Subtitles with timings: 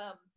[0.00, 0.30] Vamos.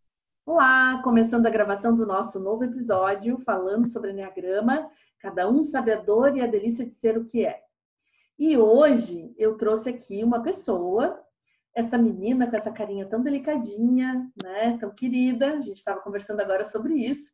[0.45, 4.91] Olá, começando a gravação do nosso novo episódio falando sobre Enneagrama.
[5.17, 7.61] Cada um sabe a dor e a delícia de ser o que é.
[8.37, 11.17] E hoje eu trouxe aqui uma pessoa,
[11.73, 16.65] essa menina com essa carinha tão delicadinha, né, tão querida, a gente estava conversando agora
[16.65, 17.31] sobre isso,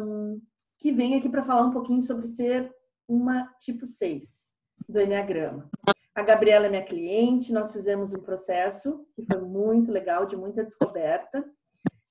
[0.00, 0.40] um,
[0.78, 2.74] que vem aqui para falar um pouquinho sobre ser
[3.06, 4.54] uma tipo 6
[4.88, 5.68] do Enneagrama.
[6.14, 10.62] A Gabriela é minha cliente, nós fizemos um processo que foi muito legal, de muita
[10.62, 11.44] descoberta.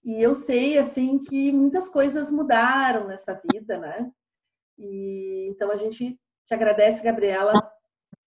[0.04, 4.11] E eu sei, assim, que muitas coisas mudaram nessa vida, né?
[4.78, 7.54] E, então a gente te agradece, Gabriela,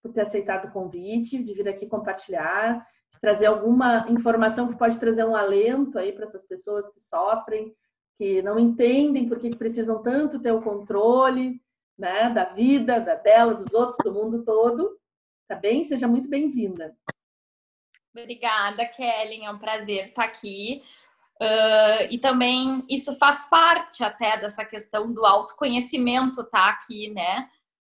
[0.03, 4.99] por ter aceitado o convite, de vir aqui compartilhar, de trazer alguma informação que pode
[4.99, 7.75] trazer um alento aí para essas pessoas que sofrem,
[8.17, 11.61] que não entendem por que precisam tanto ter o controle,
[11.99, 14.97] né, da vida, da dela, dos outros, do mundo todo.
[15.49, 15.85] Tá bem?
[15.85, 16.97] Seja muito bem-vinda.
[18.11, 19.43] Obrigada, Kelly.
[19.43, 20.83] É um prazer estar aqui.
[21.41, 27.49] Uh, e também isso faz parte até dessa questão do autoconhecimento, tá aqui, né?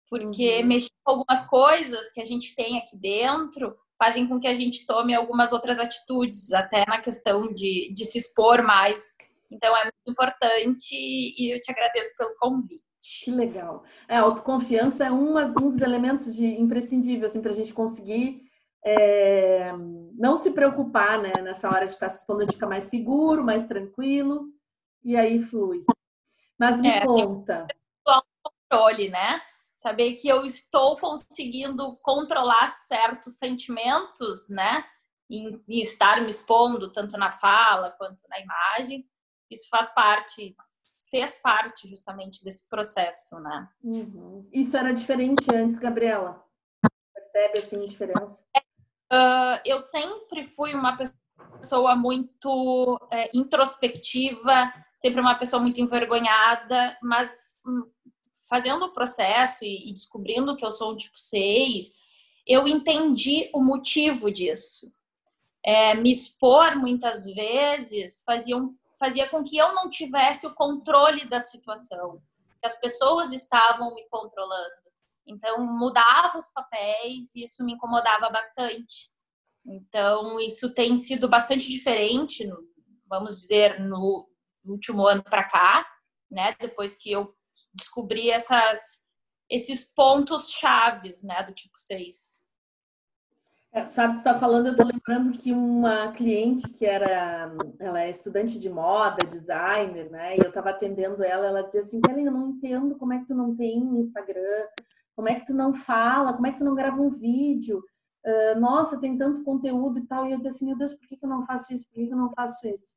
[0.09, 0.67] Porque uhum.
[0.67, 4.87] mexer com algumas coisas que a gente tem aqui dentro fazem com que a gente
[4.87, 9.17] tome algumas outras atitudes, até na questão de, de se expor mais.
[9.55, 12.83] Então é muito importante e eu te agradeço pelo convite.
[13.25, 13.85] Que legal.
[14.09, 18.43] É, a autoconfiança é uma, um dos elementos de imprescindível assim, para a gente conseguir
[18.85, 19.73] é,
[20.19, 23.65] não se preocupar né, nessa hora de estar se expondo, de ficar mais seguro, mais
[23.65, 24.49] tranquilo,
[25.03, 25.85] e aí flui.
[26.59, 27.67] Mas me é, conta.
[28.71, 29.41] controle, né?
[29.77, 34.85] Saber que eu estou conseguindo controlar certos sentimentos, né?
[35.31, 39.07] E, e estar me expondo tanto na fala quanto na imagem.
[39.51, 40.57] Isso faz parte
[41.15, 43.69] fez parte justamente desse processo, né?
[43.85, 44.49] Uhum.
[44.53, 46.45] Isso era diferente antes, Gabriela?
[47.15, 48.45] Percebe assim a diferença?
[49.13, 50.99] Uh, eu sempre fui uma
[51.57, 57.89] pessoa muito é, introspectiva, sempre uma pessoa muito envergonhada, mas hum,
[58.49, 61.95] fazendo o processo e, e descobrindo que eu sou um tipo 6,
[62.45, 64.91] eu entendi o motivo disso.
[65.65, 71.25] É, me expor muitas vezes fazia um fazia com que eu não tivesse o controle
[71.27, 72.23] da situação,
[72.61, 74.85] que as pessoas estavam me controlando.
[75.27, 79.11] Então, mudava os papéis e isso me incomodava bastante.
[79.65, 82.47] Então, isso tem sido bastante diferente,
[83.07, 84.29] vamos dizer, no
[84.65, 85.87] último ano para cá,
[86.31, 86.55] né?
[86.61, 87.35] Depois que eu
[87.73, 89.03] descobri essas,
[89.49, 92.44] esses pontos chaves, né, do tipo 6.
[93.75, 98.09] É, sabe, você está falando, eu estou lembrando que uma cliente que era, ela é
[98.09, 100.37] estudante de moda, designer, né?
[100.37, 103.27] E eu estava atendendo ela, ela dizia assim, Kelly, eu não entendo como é que
[103.27, 104.69] tu não tem Instagram,
[105.17, 107.83] como é que tu não fala, como é que tu não grava um vídeo,
[108.25, 110.29] uh, nossa, tem tanto conteúdo e tal.
[110.29, 111.89] E eu dizia assim, meu Deus, por que, que eu não faço isso?
[111.89, 112.97] Por que, que eu não faço isso?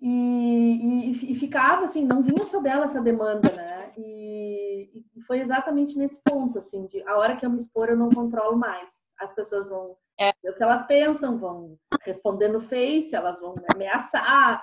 [0.00, 3.79] E, e, e ficava assim, não vinha sobre ela essa demanda, né?
[3.96, 7.96] E, e, foi exatamente nesse ponto, assim, de a hora que eu me expor, eu
[7.96, 9.14] não controlo mais.
[9.18, 10.30] As pessoas vão é.
[10.44, 14.62] o que elas pensam, vão responder no Face, elas vão me ameaçar.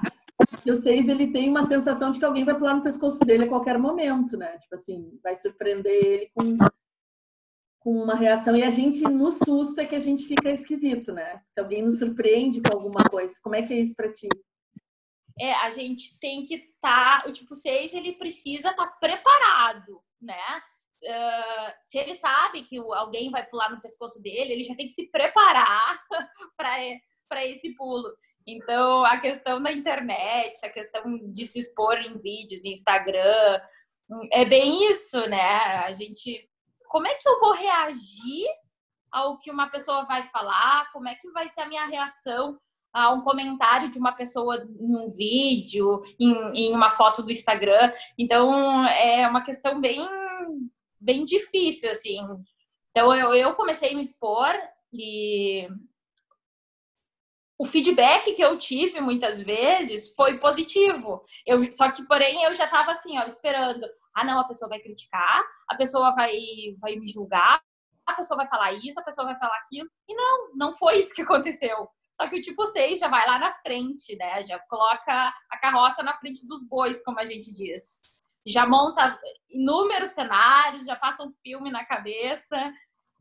[0.66, 3.46] E o seis, ele tem uma sensação de que alguém vai pular no pescoço dele
[3.46, 4.58] a qualquer momento, né?
[4.60, 6.58] Tipo assim, vai surpreender ele com,
[7.80, 8.56] com uma reação.
[8.56, 11.42] E a gente, no susto, é que a gente fica esquisito, né?
[11.50, 13.34] Se alguém nos surpreende com alguma coisa.
[13.42, 14.28] Como é que é isso pra ti?
[15.40, 20.02] É, a gente tem que estar, tá, o tipo 6, ele precisa estar tá preparado,
[20.22, 20.62] né?
[21.04, 24.94] Uh, se ele sabe que alguém vai pular no pescoço dele, ele já tem que
[24.94, 26.02] se preparar
[26.58, 28.12] para esse pulo.
[28.48, 33.62] Então, a questão da internet, a questão de se expor em vídeos, em Instagram,
[34.32, 35.60] é bem isso, né?
[35.86, 36.50] A gente.
[36.88, 38.48] Como é que eu vou reagir
[39.12, 40.90] ao que uma pessoa vai falar?
[40.92, 42.58] Como é que vai ser a minha reação
[42.94, 47.92] a um comentário de uma pessoa em um vídeo, em, em uma foto do Instagram.
[48.18, 50.08] Então, é uma questão bem,
[51.00, 52.20] bem difícil, assim.
[52.92, 54.54] Então, eu, eu comecei a me expor
[54.92, 55.68] e
[57.60, 61.24] o feedback que eu tive muitas vezes foi positivo.
[61.46, 63.86] Eu, só que, porém, eu já estava assim, ó, esperando.
[64.14, 66.32] Ah, não, a pessoa vai criticar, a pessoa vai,
[66.80, 67.62] vai me julgar,
[68.06, 69.90] a pessoa vai falar isso, a pessoa vai falar aquilo.
[70.08, 71.90] E não, não foi isso que aconteceu.
[72.18, 74.44] Só que o tipo 6 já vai lá na frente, né?
[74.44, 78.02] Já coloca a carroça na frente dos bois, como a gente diz.
[78.44, 82.58] Já monta inúmeros cenários, já passa um filme na cabeça.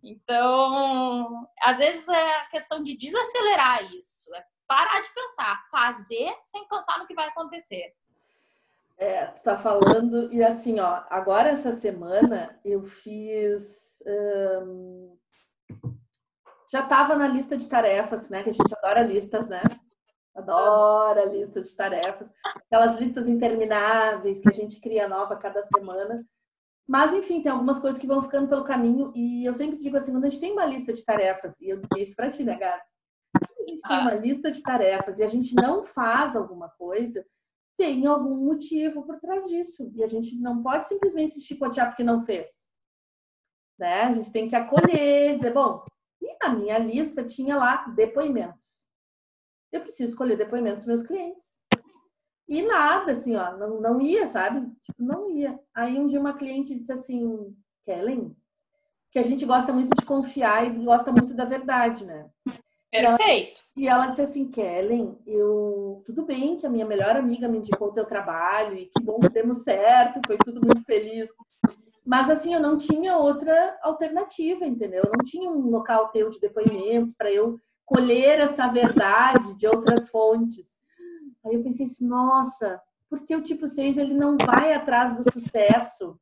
[0.03, 6.99] Então, às vezes é questão de desacelerar isso, é parar de pensar, fazer sem pensar
[6.99, 7.93] no que vai acontecer.
[8.97, 14.03] É, tu tá falando, e assim, ó, agora essa semana eu fiz
[16.71, 18.43] já estava na lista de tarefas, né?
[18.43, 19.63] Que a gente adora listas, né?
[20.35, 22.33] Adoro a lista de tarefas.
[22.67, 26.25] Aquelas listas intermináveis que a gente cria nova cada semana.
[26.87, 29.13] Mas, enfim, tem algumas coisas que vão ficando pelo caminho.
[29.15, 31.79] E eu sempre digo assim, quando a gente tem uma lista de tarefas, e eu
[31.79, 32.83] disse isso para ti, né, Gabi?
[33.35, 37.27] A gente tem uma lista de tarefas e a gente não faz alguma coisa,
[37.77, 39.91] tem algum motivo por trás disso.
[39.95, 42.49] E a gente não pode simplesmente se chicotear porque não fez.
[43.79, 44.03] Né?
[44.03, 45.85] A gente tem que acolher, dizer, bom,
[46.27, 48.87] e na minha lista tinha lá depoimentos.
[49.73, 51.63] Eu preciso escolher depoimentos dos meus clientes.
[52.49, 54.61] E nada, assim, ó, não, não ia, sabe?
[54.83, 55.59] Tipo, não ia.
[55.75, 58.37] Aí um dia uma cliente disse assim, Kellen,
[59.11, 62.29] que a gente gosta muito de confiar e gosta muito da verdade, né?
[62.91, 63.61] Perfeito.
[63.77, 67.49] E ela, e ela disse assim, Kellen, eu tudo bem que a minha melhor amiga
[67.49, 71.29] me indicou o teu trabalho e que bom que demos certo, foi tudo muito feliz.
[72.07, 75.03] Mas assim, eu não tinha outra alternativa, entendeu?
[75.05, 80.09] Eu não tinha um local teu de depoimentos para eu colher essa verdade de outras
[80.09, 80.79] fontes.
[81.45, 82.81] Aí eu pensei assim, nossa,
[83.11, 86.17] porque o tipo 6 ele não vai atrás do sucesso.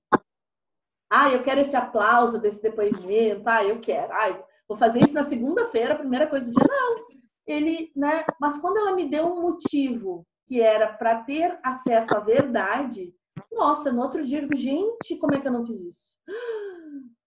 [1.11, 3.49] Ah, eu quero esse aplauso desse depoimento.
[3.49, 4.13] Ah, eu quero.
[4.13, 6.67] Ah, vou fazer isso na segunda-feira, primeira coisa do dia.
[6.67, 7.05] Não.
[7.47, 8.25] Ele, né?
[8.41, 13.15] Mas quando ela me deu um motivo que era para ter acesso à verdade,
[13.53, 16.19] nossa, no outro dia eu digo, gente, como é que eu não fiz isso?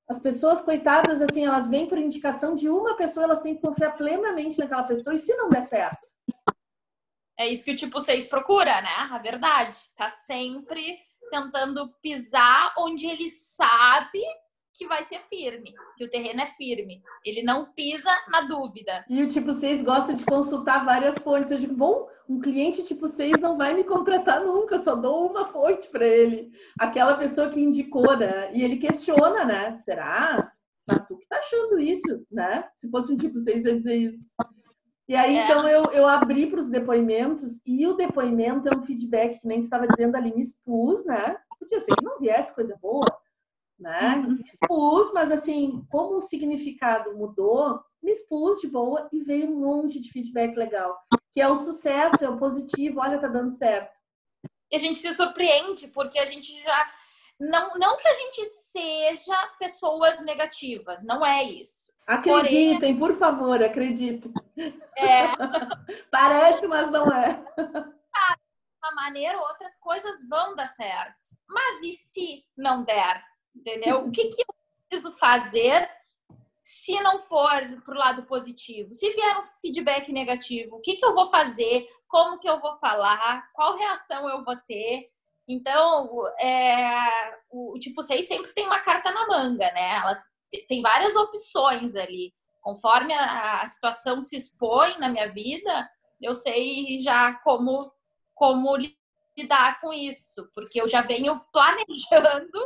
[0.09, 3.97] As pessoas, coitadas, assim, elas vêm por indicação de uma pessoa, elas têm que confiar
[3.97, 6.07] plenamente naquela pessoa, e se não der certo?
[7.37, 9.09] É isso que o tipo 6 procura, né?
[9.11, 9.77] A verdade.
[9.95, 10.97] Tá sempre
[11.29, 14.23] tentando pisar onde ele sabe
[14.77, 17.01] que vai ser firme, que o terreno é firme.
[17.25, 19.03] Ele não pisa na dúvida.
[19.09, 21.51] E o tipo 6 gosta de consultar várias fontes.
[21.51, 25.45] Eu digo, bom, um cliente tipo 6 não vai me contratar nunca, só dou uma
[25.45, 26.51] fonte para ele.
[26.79, 28.51] Aquela pessoa que indicou, né?
[28.53, 29.75] E ele questiona, né?
[29.77, 30.53] Será?
[30.87, 32.69] Mas tu que tá achando isso, né?
[32.77, 34.35] Se fosse um tipo 6, eu ia dizer isso.
[35.09, 35.45] E aí, é.
[35.45, 39.61] então, eu, eu abri para os depoimentos, e o depoimento é um feedback que nem
[39.61, 41.37] estava dizendo ali, me expus, né?
[41.57, 43.05] Podia ser que não viesse coisa boa,
[43.79, 44.15] né?
[44.15, 44.37] Uhum.
[44.37, 49.59] Me expus, mas assim, como o significado mudou, me expus de boa e veio um
[49.59, 50.97] monte de feedback legal.
[51.31, 53.95] Que é o sucesso, é o positivo, olha, tá dando certo.
[54.71, 56.91] E a gente se surpreende, porque a gente já.
[57.39, 61.91] Não, não que a gente seja pessoas negativas, não é isso.
[62.07, 64.33] Acreditem, Porém, por favor, acreditem.
[64.97, 65.27] É.
[66.09, 67.33] Parece, mas não é.
[67.33, 71.35] De uma maneira, outras coisas vão dar certo.
[71.47, 73.21] Mas e se não der?
[73.57, 74.05] Entendeu?
[74.05, 74.55] O que, que eu
[74.87, 75.89] preciso fazer
[76.61, 77.51] se não for
[77.83, 78.93] para o lado positivo?
[78.93, 81.87] Se vier um feedback negativo, o que, que eu vou fazer?
[82.07, 83.49] Como que eu vou falar?
[83.53, 85.09] Qual reação eu vou ter?
[85.47, 86.09] Então,
[86.39, 89.95] é, o, tipo 6 sempre tem uma carta na manga, né?
[89.95, 90.23] Ela
[90.67, 92.33] tem várias opções ali.
[92.61, 95.89] Conforme a, a situação se expõe na minha vida,
[96.21, 97.79] eu sei já como,
[98.35, 98.75] como
[99.37, 102.59] lidar com isso, porque eu já venho planejando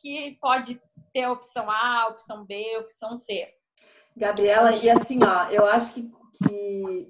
[0.00, 0.80] que pode
[1.12, 3.48] ter a opção A, a opção B, a opção C.
[4.16, 7.08] Gabriela, e assim, ó, eu acho que, que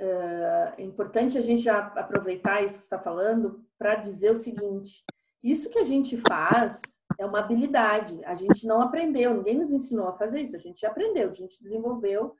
[0.00, 5.04] uh, é importante a gente já aproveitar isso que está falando para dizer o seguinte:
[5.42, 6.80] isso que a gente faz
[7.18, 8.24] é uma habilidade.
[8.24, 10.56] A gente não aprendeu, ninguém nos ensinou a fazer isso.
[10.56, 12.34] A gente aprendeu, a gente desenvolveu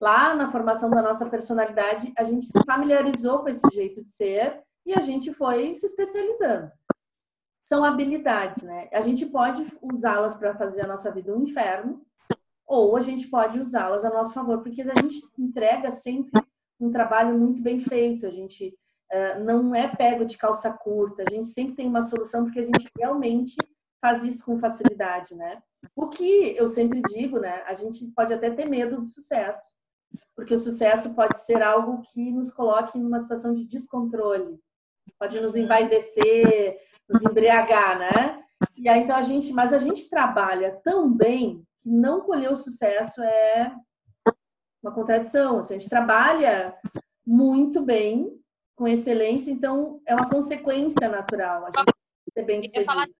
[0.00, 2.12] lá na formação da nossa personalidade.
[2.18, 6.70] A gente se familiarizou com esse jeito de ser e a gente foi se especializando
[7.66, 8.88] são habilidades, né?
[8.92, 12.00] A gente pode usá-las para fazer a nossa vida um inferno,
[12.64, 16.30] ou a gente pode usá-las a nosso favor, porque a gente entrega sempre
[16.78, 18.72] um trabalho muito bem feito, a gente
[19.12, 22.64] uh, não é pego de calça curta, a gente sempre tem uma solução, porque a
[22.64, 23.56] gente realmente
[24.00, 25.60] faz isso com facilidade, né?
[25.96, 27.64] O que eu sempre digo, né?
[27.66, 29.74] A gente pode até ter medo do sucesso,
[30.36, 34.56] porque o sucesso pode ser algo que nos coloque numa situação de descontrole,
[35.18, 38.42] pode nos envaidecer, nos embriagar, né?
[38.76, 42.56] E aí então a gente, mas a gente trabalha tão bem que não colher o
[42.56, 43.74] sucesso é
[44.82, 45.58] uma contradição.
[45.58, 46.76] Assim, a gente trabalha
[47.26, 48.30] muito bem,
[48.76, 51.64] com excelência, então é uma consequência natural.
[51.64, 51.92] A gente
[52.34, 53.14] ser bem sucedido.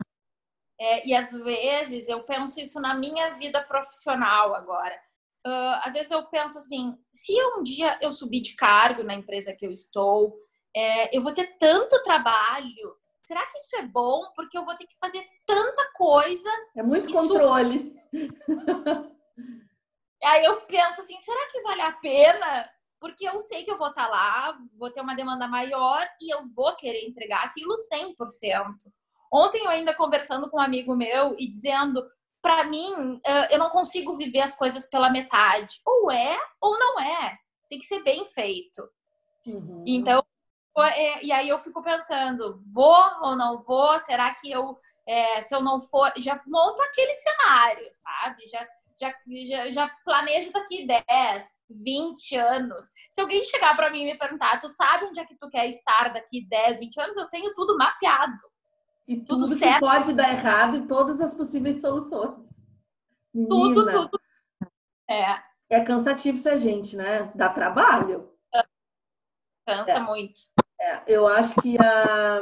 [0.78, 4.94] É, e às vezes eu penso isso na minha vida profissional agora.
[5.46, 9.54] Uh, às vezes eu penso assim: se um dia eu subir de cargo na empresa
[9.54, 10.36] que eu estou,
[10.76, 14.30] é, eu vou ter tanto trabalho será que isso é bom?
[14.34, 16.48] Porque eu vou ter que fazer tanta coisa.
[16.76, 17.94] É muito controle.
[20.22, 22.70] Aí eu penso assim, será que vale a pena?
[23.00, 26.48] Porque eu sei que eu vou estar lá, vou ter uma demanda maior e eu
[26.54, 28.14] vou querer entregar aquilo 100%.
[29.32, 32.02] Ontem eu ainda conversando com um amigo meu e dizendo,
[32.40, 35.80] para mim, eu não consigo viver as coisas pela metade.
[35.84, 37.36] Ou é ou não é.
[37.68, 38.88] Tem que ser bem feito.
[39.44, 39.84] Uhum.
[39.86, 40.24] Então,
[41.22, 43.98] e aí eu fico pensando, vou ou não vou?
[43.98, 48.46] Será que eu, é, se eu não for, já monto aquele cenário, sabe?
[48.46, 48.66] Já,
[49.00, 49.14] já,
[49.44, 52.84] já, já planejo daqui 10, 20 anos.
[53.10, 55.66] Se alguém chegar para mim e me perguntar, tu sabe onde é que tu quer
[55.66, 57.16] estar daqui 10, 20 anos?
[57.16, 58.36] Eu tenho tudo mapeado.
[59.08, 59.74] E tudo, tudo certo.
[59.74, 62.50] que pode dar errado e todas as possíveis soluções.
[63.32, 64.20] Menina, tudo, tudo.
[65.08, 65.42] É.
[65.70, 67.30] É cansativo ser gente, né?
[67.34, 68.30] Dá trabalho.
[69.66, 70.00] Cansa é.
[70.00, 70.40] muito.
[70.80, 72.40] É, eu acho que a,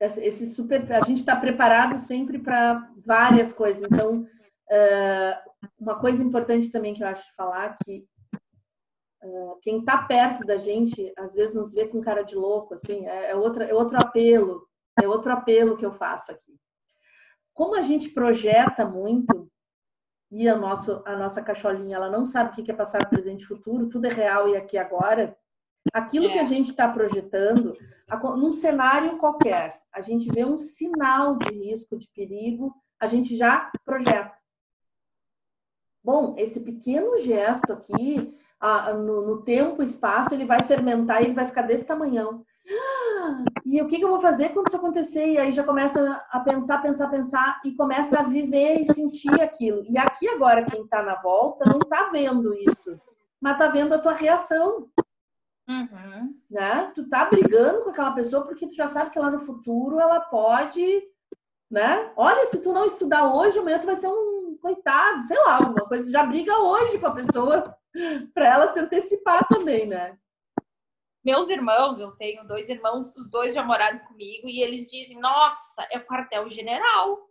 [0.00, 3.82] esse super, a gente está preparado sempre para várias coisas.
[3.84, 8.04] Então, uh, uma coisa importante também que eu acho de falar que
[9.22, 13.06] uh, quem está perto da gente às vezes nos vê com cara de louco, assim,
[13.06, 14.66] é, é, outra, é outro apelo,
[15.00, 16.56] é outro apelo que eu faço aqui.
[17.54, 19.48] Como a gente projeta muito
[20.30, 23.88] e a, nosso, a nossa cacholinha ela não sabe o que é passado, presente futuro,
[23.88, 25.36] tudo é real e aqui agora
[25.92, 26.32] Aquilo é.
[26.32, 27.76] que a gente está projetando,
[28.36, 33.70] num cenário qualquer, a gente vê um sinal de risco, de perigo, a gente já
[33.84, 34.32] projeta.
[36.04, 38.32] Bom, esse pequeno gesto aqui,
[38.94, 42.44] no, no tempo e espaço, ele vai fermentar e ele vai ficar desse tamanhão.
[43.64, 45.24] E o que, que eu vou fazer quando isso acontecer?
[45.24, 49.84] E aí já começa a pensar, pensar, pensar e começa a viver e sentir aquilo.
[49.88, 53.00] E aqui agora, quem está na volta não está vendo isso,
[53.40, 54.88] mas está vendo a tua reação.
[55.68, 56.40] Uhum.
[56.50, 56.92] Né?
[56.94, 60.20] Tu tá brigando com aquela pessoa porque tu já sabe que lá no futuro ela
[60.20, 61.02] pode,
[61.70, 62.12] né?
[62.16, 65.86] Olha, se tu não estudar hoje, amanhã tu vai ser um coitado, sei lá, alguma
[65.86, 66.10] coisa.
[66.10, 67.76] Já briga hoje com a pessoa
[68.34, 70.16] para ela se antecipar também, né?
[71.24, 75.86] Meus irmãos, eu tenho dois irmãos, os dois já moraram comigo e eles dizem: "Nossa,
[75.90, 77.28] é o quartel-general.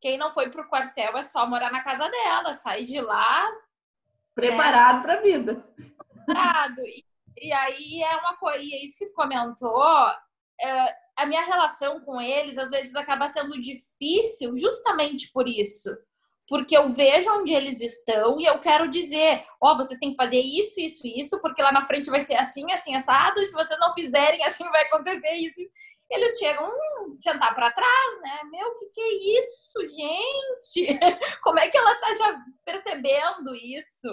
[0.00, 3.46] Quem não foi pro quartel é só morar na casa dela, sair de lá
[4.34, 5.02] preparado né?
[5.02, 5.68] para a vida."
[6.24, 6.80] Preparado.
[6.80, 7.05] E
[7.36, 9.82] e aí é uma coisa, e é isso que tu comentou,
[10.60, 15.90] é, a minha relação com eles às vezes acaba sendo difícil justamente por isso.
[16.48, 20.16] Porque eu vejo onde eles estão e eu quero dizer, ó, oh, vocês têm que
[20.16, 23.52] fazer isso, isso, isso, porque lá na frente vai ser assim, assim, assado, e se
[23.52, 25.60] vocês não fizerem, assim vai acontecer isso.
[25.60, 25.72] isso.
[26.08, 28.42] Eles chegam hum, sentar para trás, né?
[28.52, 31.00] Meu, o que, que é isso, gente?
[31.42, 34.08] Como é que ela tá já percebendo isso?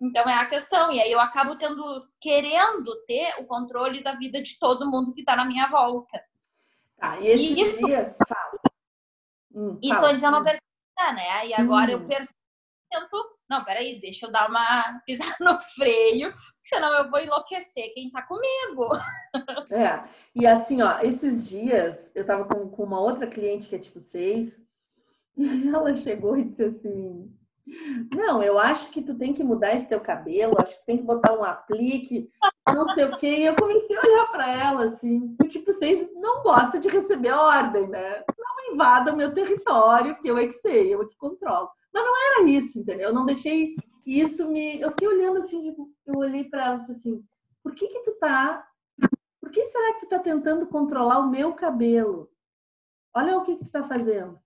[0.00, 0.90] Então é a questão.
[0.90, 1.84] E aí eu acabo tendo,
[2.20, 6.22] querendo ter o controle da vida de todo mundo que está na minha volta.
[6.96, 8.60] Tá, e esses e isso, dias, fala.
[9.54, 11.46] Hum, isso antes eu não percebia, né?
[11.48, 12.00] E agora hum.
[12.00, 12.36] eu percebo,
[13.48, 18.22] não, peraí, deixa eu dar uma pisada no freio, senão eu vou enlouquecer quem tá
[18.22, 18.88] comigo.
[19.70, 20.04] É,
[20.34, 23.98] e assim, ó, esses dias eu tava com, com uma outra cliente que é tipo
[23.98, 24.62] seis,
[25.36, 27.32] e ela chegou e disse assim,
[28.10, 31.02] não, eu acho que tu tem que mudar esse teu cabelo, acho que tem que
[31.02, 32.30] botar um aplique,
[32.66, 33.26] não sei o quê.
[33.26, 37.88] E eu comecei a olhar para ela assim, tipo, vocês não gostam de receber ordem,
[37.88, 38.24] né?
[38.38, 41.70] Não invada o meu território, que eu é que sei, eu é que controlo.
[41.92, 43.08] Mas não era isso, entendeu?
[43.08, 44.80] Eu não deixei isso me.
[44.80, 47.24] Eu fiquei olhando assim, tipo, eu olhei para ela disse assim:
[47.62, 48.66] por que que tu tá.
[49.40, 52.30] Por que será que tu tá tentando controlar o meu cabelo?
[53.14, 54.38] Olha o que que tu está fazendo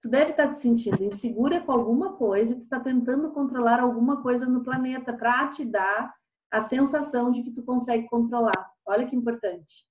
[0.00, 4.46] tu deve estar te sentindo insegura com alguma coisa, tu está tentando controlar alguma coisa
[4.46, 6.14] no planeta para te dar
[6.50, 8.72] a sensação de que tu consegue controlar.
[8.84, 9.86] Olha que importante.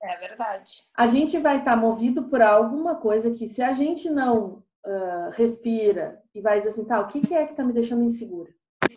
[0.00, 0.84] É verdade.
[0.96, 6.22] A gente vai estar movido por alguma coisa que, se a gente não uh, respira
[6.32, 8.50] e vai dizer assim, tá, o que, que é que está me deixando insegura?
[8.84, 8.88] O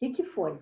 [0.00, 0.58] que, que foi?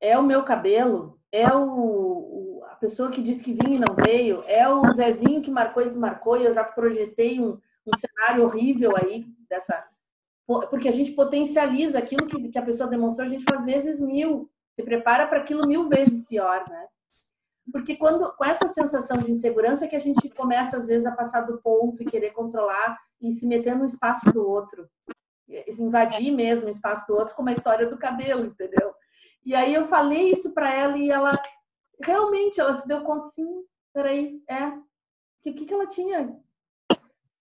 [0.00, 1.18] É o meu cabelo?
[1.32, 4.44] É o, o, a pessoa que disse que vinha e não veio?
[4.46, 7.58] É o Zezinho que marcou e desmarcou e eu já projetei um,
[7.94, 9.86] um cenário horrível aí dessa
[10.68, 14.50] porque a gente potencializa aquilo que, que a pessoa demonstrou, a gente faz vezes mil,
[14.74, 16.88] se prepara para aquilo mil vezes pior, né?
[17.72, 21.12] Porque quando com essa sensação de insegurança é que a gente começa às vezes a
[21.12, 24.88] passar do ponto e querer controlar e se meter no espaço do outro,
[25.78, 28.92] invadir mesmo o espaço do outro, como a história do cabelo, entendeu?
[29.44, 31.30] E aí eu falei isso para ela e ela
[32.02, 34.72] realmente ela se deu conta assim, peraí, é,
[35.40, 36.36] que, que ela tinha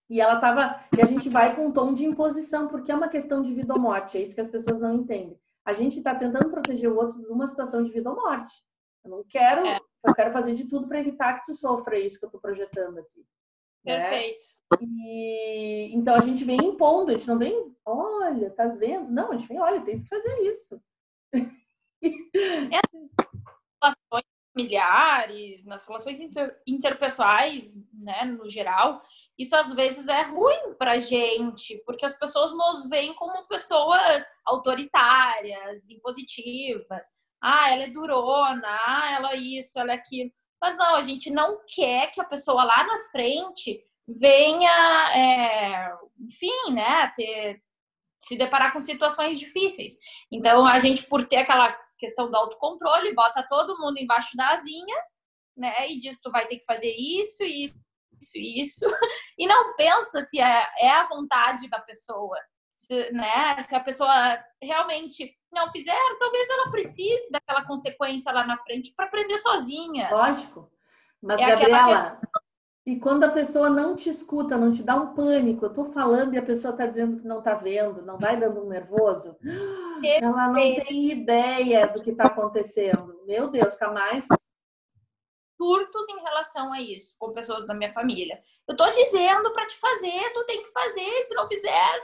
[0.10, 0.82] e ela tava.
[0.98, 3.74] E a gente vai com um tom de imposição, porque é uma questão de vida
[3.74, 5.40] ou morte, é isso que as pessoas não entendem.
[5.64, 8.64] A gente está tentando proteger o outro de uma situação de vida ou morte.
[9.04, 9.80] Eu não quero, é.
[10.04, 12.98] eu quero fazer de tudo para evitar que tu sofra isso que eu estou projetando
[12.98, 13.26] aqui.
[13.86, 13.98] Né?
[14.00, 14.46] Perfeito.
[14.82, 19.10] E então a gente vem impondo, a gente não vem, olha, tá vendo?
[19.10, 20.82] Não, a gente vem, olha, tem que fazer isso.
[22.02, 22.80] É
[24.60, 29.02] familiares, nas relações inter, interpessoais, né, no geral,
[29.38, 35.90] isso às vezes é ruim pra gente, porque as pessoas nos veem como pessoas autoritárias,
[35.90, 37.08] impositivas.
[37.42, 40.32] Ah, ela é durona, ah, ela é isso, ela é aquilo.
[40.62, 46.74] Mas não, a gente não quer que a pessoa lá na frente venha, é, enfim,
[46.74, 47.62] né, ter,
[48.20, 49.94] se deparar com situações difíceis.
[50.30, 54.96] Então, a gente, por ter aquela questão do autocontrole, bota todo mundo embaixo da asinha,
[55.56, 57.78] né, e diz, tu vai ter que fazer isso, isso,
[58.20, 58.86] isso, isso,
[59.38, 62.38] e não pensa se é, é a vontade da pessoa,
[62.78, 68.58] se, né, se a pessoa realmente não fizer, talvez ela precise daquela consequência lá na
[68.58, 70.10] frente para aprender sozinha.
[70.12, 70.72] Lógico.
[71.22, 72.22] Mas, é Gabriela,
[72.90, 76.34] e quando a pessoa não te escuta, não te dá um pânico, eu tô falando
[76.34, 79.38] e a pessoa tá dizendo que não tá vendo, não vai dando um nervoso,
[80.20, 83.22] ela não tem ideia do que tá acontecendo.
[83.28, 84.26] Meu Deus, fica mais
[85.56, 88.42] surtos em relação a isso com pessoas da minha família.
[88.68, 92.02] Eu tô dizendo para te fazer, tu tem que fazer, se não fizer.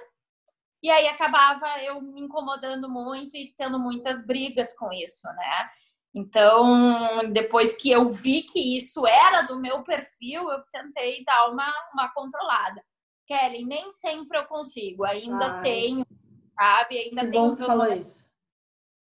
[0.83, 5.69] E aí acabava eu me incomodando muito e tendo muitas brigas com isso, né?
[6.15, 11.69] Então, depois que eu vi que isso era do meu perfil, eu tentei dar uma,
[11.93, 12.81] uma controlada.
[13.27, 15.61] Kelly, nem sempre eu consigo, ainda Ai.
[15.61, 16.05] tenho,
[16.57, 16.99] sabe?
[16.99, 17.49] Ainda que tenho.
[17.49, 18.31] Bom que falou isso.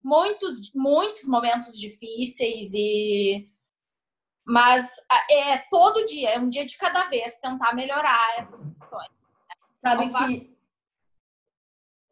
[0.03, 3.53] Muitos, muitos momentos difíceis e.
[4.47, 4.95] Mas
[5.31, 9.11] é todo dia, é um dia de cada vez tentar melhorar essas questões.
[9.81, 10.57] Sabe que.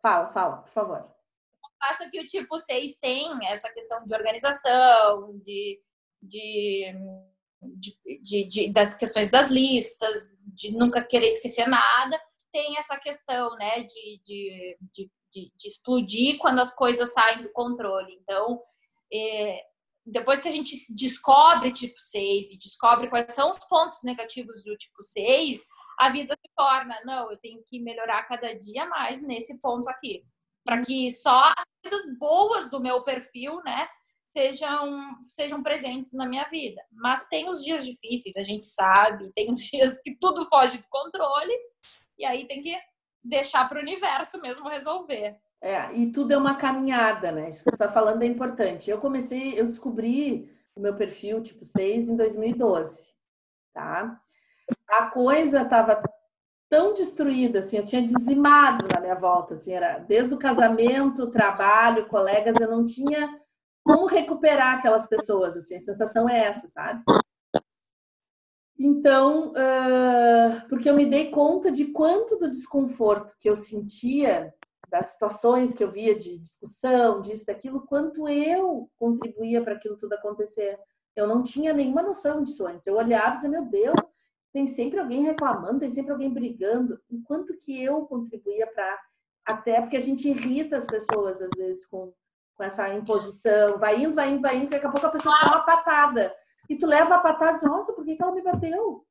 [0.02, 1.13] Fala, fala, por favor
[1.84, 5.78] passo que o tipo 6 tem essa questão de organização, de,
[6.22, 6.94] de,
[8.22, 12.18] de, de, das questões das listas, de nunca querer esquecer nada,
[12.50, 17.52] tem essa questão, né, de, de, de, de, de explodir quando as coisas saem do
[17.52, 18.18] controle.
[18.22, 18.62] Então,
[19.12, 19.60] é,
[20.06, 24.74] depois que a gente descobre tipo 6 e descobre quais são os pontos negativos do
[24.76, 25.66] tipo 6,
[25.98, 30.24] a vida se torna, não, eu tenho que melhorar cada dia mais nesse ponto aqui
[30.64, 33.86] para que só as coisas boas do meu perfil, né,
[34.24, 36.80] sejam sejam presentes na minha vida.
[36.90, 40.88] Mas tem os dias difíceis, a gente sabe, tem os dias que tudo foge do
[40.88, 41.52] controle
[42.18, 42.76] e aí tem que
[43.22, 45.36] deixar para o universo mesmo resolver.
[45.60, 47.48] É, e tudo é uma caminhada, né?
[47.48, 48.90] Isso que você está falando é importante.
[48.90, 53.14] Eu comecei, eu descobri o meu perfil tipo 6 em 2012,
[53.72, 54.20] tá?
[54.88, 56.02] A coisa estava
[56.74, 62.08] tão destruída, assim, eu tinha dizimado na minha volta, assim, era desde o casamento, trabalho,
[62.08, 63.32] colegas, eu não tinha
[63.84, 67.00] como recuperar aquelas pessoas, assim, a sensação é essa, sabe?
[68.76, 74.52] Então, uh, porque eu me dei conta de quanto do desconforto que eu sentia,
[74.88, 80.14] das situações que eu via de discussão, disso, daquilo, quanto eu contribuía para aquilo tudo
[80.14, 80.76] acontecer.
[81.14, 82.84] Eu não tinha nenhuma noção disso antes.
[82.88, 84.13] Eu olhava e dizia, meu Deus,
[84.54, 87.00] tem sempre alguém reclamando, tem sempre alguém brigando.
[87.10, 89.00] Enquanto que eu contribuía para
[89.44, 92.14] até porque a gente irrita as pessoas às vezes com,
[92.54, 95.48] com essa imposição, vai indo, vai indo, vai indo, daqui a pouco a pessoa dá
[95.48, 96.32] uma patada.
[96.70, 99.04] E tu leva a patada e diz, nossa, por que, que ela me bateu?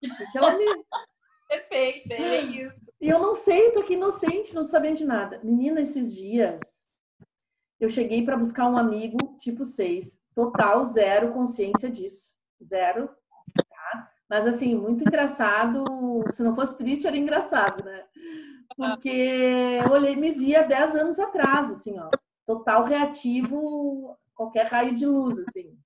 [0.00, 0.64] Porque ela me.
[1.48, 2.92] Perfeito, é isso.
[3.00, 5.40] E eu não sei, tô aqui inocente, não sabendo de nada.
[5.42, 6.60] Menina, esses dias
[7.78, 12.34] eu cheguei para buscar um amigo tipo 6, total zero consciência disso.
[12.62, 13.08] Zero
[14.28, 15.84] mas, assim, muito engraçado.
[16.32, 18.04] Se não fosse triste, era engraçado, né?
[18.76, 22.10] Porque eu olhei me via 10 anos atrás, assim, ó.
[22.46, 25.76] Total reativo, qualquer raio de luz, assim.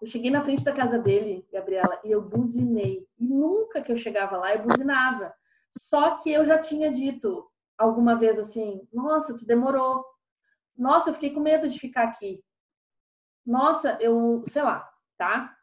[0.00, 3.06] Eu cheguei na frente da casa dele, Gabriela, e eu buzinei.
[3.18, 5.34] E nunca que eu chegava lá, eu buzinava.
[5.70, 10.04] Só que eu já tinha dito alguma vez assim: Nossa, tu demorou.
[10.76, 12.42] Nossa, eu fiquei com medo de ficar aqui.
[13.44, 15.57] Nossa, eu, sei lá, tá?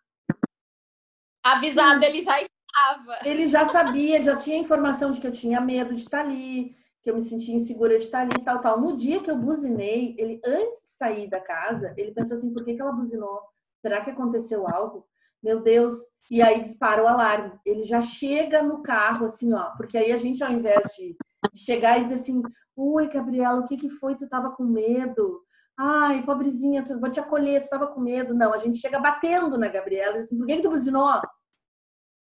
[1.45, 3.19] Avisado, ele já estava.
[3.23, 7.12] Ele já sabia, já tinha informação de que eu tinha medo de estar ali, que
[7.12, 8.81] eu me sentia insegura de estar ali, tal, tal.
[8.81, 12.65] No dia que eu buzinei, ele, antes de sair da casa, ele pensou assim: por
[12.65, 13.39] que, que ela buzinou?
[13.79, 15.05] Será que aconteceu algo?
[15.43, 15.93] Meu Deus.
[16.31, 17.51] E aí dispara o alarme.
[17.63, 21.15] Ele já chega no carro, assim, ó, porque aí a gente, ao invés de,
[21.53, 22.41] chegar e dizer assim:
[22.75, 24.15] Oi, Gabriela, o que, que foi?
[24.15, 25.44] Tu tava com medo?
[25.77, 28.33] Ai, pobrezinha, tu, vou te acolher, tu estava com medo.
[28.33, 31.21] Não, a gente chega batendo na Gabriela, assim, por que, que tu buzinou?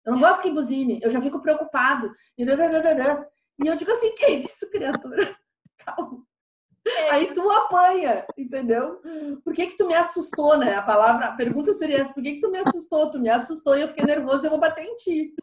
[0.05, 2.11] Eu não gosto que buzine, eu já fico preocupado.
[2.37, 5.37] E, e eu digo assim, que isso, criatura?
[5.85, 6.23] Calma.
[6.85, 7.11] É.
[7.11, 9.01] Aí tu apanha, entendeu?
[9.43, 10.75] Por que que tu me assustou, né?
[10.75, 13.09] A palavra, a pergunta seria essa, por que que tu me assustou?
[13.09, 15.33] Tu me assustou e eu fiquei nervoso e eu vou bater em ti.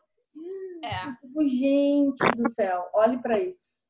[0.84, 1.12] É.
[1.14, 3.89] Tipo, gente do céu, olhe para isso.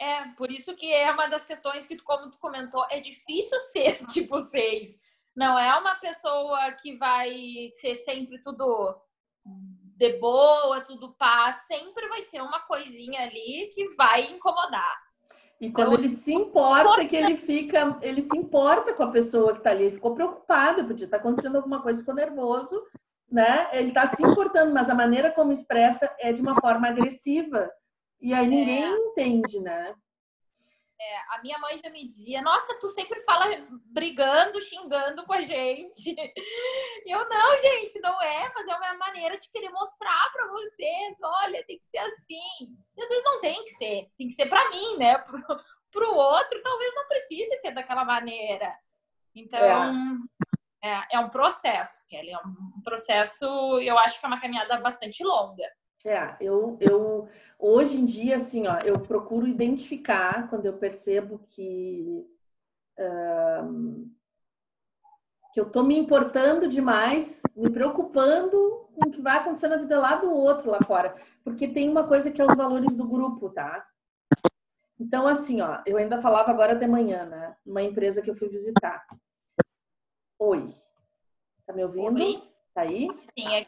[0.00, 3.96] É, por isso que é uma das questões que, como tu comentou, é difícil ser
[4.12, 4.98] tipo seis.
[5.34, 8.96] Não é uma pessoa que vai ser sempre tudo
[9.44, 11.66] de boa, tudo paz.
[11.66, 15.06] Sempre vai ter uma coisinha ali que vai incomodar.
[15.60, 19.52] E quando então, ele se importa, que ele fica, ele se importa com a pessoa
[19.52, 22.82] que está ali, ele ficou preocupado, podia estar tá acontecendo alguma coisa, ficou nervoso,
[23.30, 23.68] né?
[23.72, 27.70] Ele está se importando, mas a maneira como expressa é de uma forma agressiva.
[28.20, 28.90] E aí ninguém é.
[28.90, 29.94] entende, né?
[30.98, 33.44] É, a minha mãe já me dizia, nossa, tu sempre fala
[33.92, 36.14] brigando, xingando com a gente.
[37.04, 41.18] E eu, não, gente, não é, mas é uma maneira de querer mostrar para vocês,
[41.22, 42.40] olha, tem que ser assim.
[42.96, 45.18] E às vezes não tem que ser, tem que ser para mim, né?
[45.22, 45.38] Pro,
[45.92, 48.76] pro outro, talvez não precise ser daquela maneira.
[49.34, 49.60] Então,
[50.82, 53.46] é, é, é um processo, Kelly, é um processo,
[53.80, 55.70] eu acho que é uma caminhada bastante longa.
[56.06, 62.24] É, eu, eu hoje em dia, assim, ó, eu procuro identificar quando eu percebo que
[62.96, 64.08] um,
[65.52, 69.98] que eu tô me importando demais, me preocupando com o que vai acontecer na vida
[69.98, 73.50] lá do outro lá fora, porque tem uma coisa que é os valores do grupo,
[73.50, 73.84] tá?
[75.00, 77.56] Então, assim, ó, eu ainda falava agora de manhã, né?
[77.66, 79.04] Uma empresa que eu fui visitar.
[80.38, 80.72] Oi,
[81.66, 82.22] tá me ouvindo?
[82.22, 82.42] Oi.
[82.72, 83.08] Tá aí?
[83.36, 83.66] Sim, é.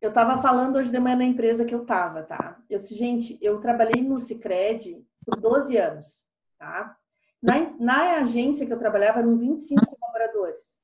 [0.00, 2.62] Eu estava falando hoje de manhã na empresa que eu estava, tá?
[2.68, 6.28] Eu disse, gente, eu trabalhei no Cicred por 12 anos,
[6.58, 6.96] tá?
[7.42, 10.80] Na, na agência que eu trabalhava eram 25 colaboradores.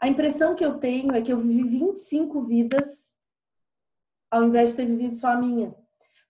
[0.00, 3.16] A impressão que eu tenho é que eu vivi 25 vidas
[4.30, 5.74] ao invés de ter vivido só a minha.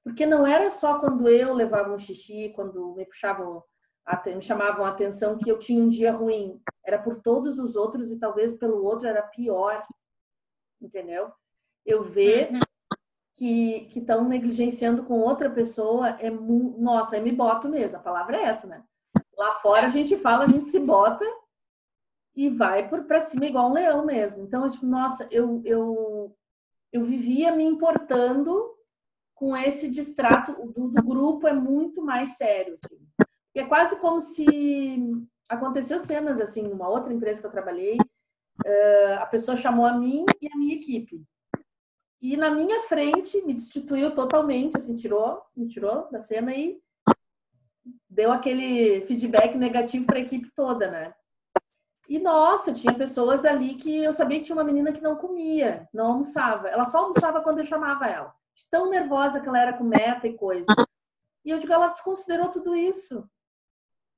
[0.03, 3.63] Porque não era só quando eu levava um xixi, quando me puxavam,
[4.27, 6.63] me chamavam a atenção que eu tinha um dia ruim.
[6.85, 9.87] Era por todos os outros e talvez pelo outro era pior.
[10.81, 11.31] Entendeu?
[11.89, 12.61] Eu ver uhum.
[13.35, 18.43] que estão negligenciando com outra pessoa é nossa, eu me boto mesmo, a palavra é
[18.45, 18.85] essa, né?
[19.37, 21.25] Lá fora a gente fala, a gente se bota
[22.37, 24.43] e vai por para cima igual um leão mesmo.
[24.43, 26.37] Então, eu, tipo, nossa, eu, eu
[26.93, 28.75] eu vivia me importando
[29.35, 32.99] com esse distrato do, do grupo é muito mais sério, assim.
[33.55, 35.01] É quase como se
[35.49, 37.97] aconteceu cenas assim, numa outra empresa que eu trabalhei,
[39.21, 41.23] a pessoa chamou a mim e a minha equipe.
[42.21, 46.81] E na minha frente me destituiu totalmente, assim, tirou, me tirou da cena e
[48.11, 51.15] deu aquele feedback negativo para a equipe toda, né?
[52.09, 55.89] E nossa, tinha pessoas ali que eu sabia que tinha uma menina que não comia,
[55.93, 56.69] não almoçava.
[56.69, 58.35] Ela só almoçava quando eu chamava ela.
[58.71, 60.67] tão nervosa que ela era com meta e coisa.
[61.45, 63.29] E eu digo, ela desconsiderou tudo isso.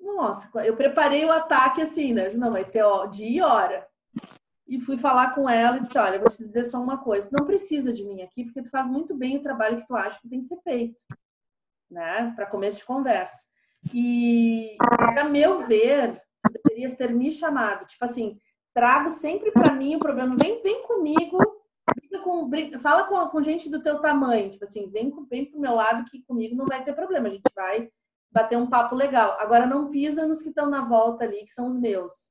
[0.01, 2.31] Nossa, eu preparei o ataque assim, né?
[2.31, 3.90] Não, vai ter dia e hora
[4.71, 7.45] e fui falar com ela e disse: Olha, vou te dizer só uma coisa, não
[7.45, 10.29] precisa de mim aqui, porque tu faz muito bem o trabalho que tu acha que
[10.29, 10.97] tem que ser feito,
[11.91, 12.33] né?
[12.37, 13.37] Para começo de conversa.
[13.93, 14.77] E,
[15.19, 16.17] a meu ver,
[16.53, 17.85] deverias ter me chamado.
[17.85, 18.39] Tipo assim,
[18.73, 20.37] trago sempre para mim o problema.
[20.37, 21.39] Vem, vem comigo,
[22.23, 24.51] com, fala com, com, gente do teu tamanho.
[24.51, 27.27] Tipo assim, vem, vem pro meu lado que comigo não vai ter problema.
[27.27, 27.91] A gente vai
[28.31, 29.37] bater um papo legal.
[29.41, 32.31] Agora não pisa nos que estão na volta ali, que são os meus.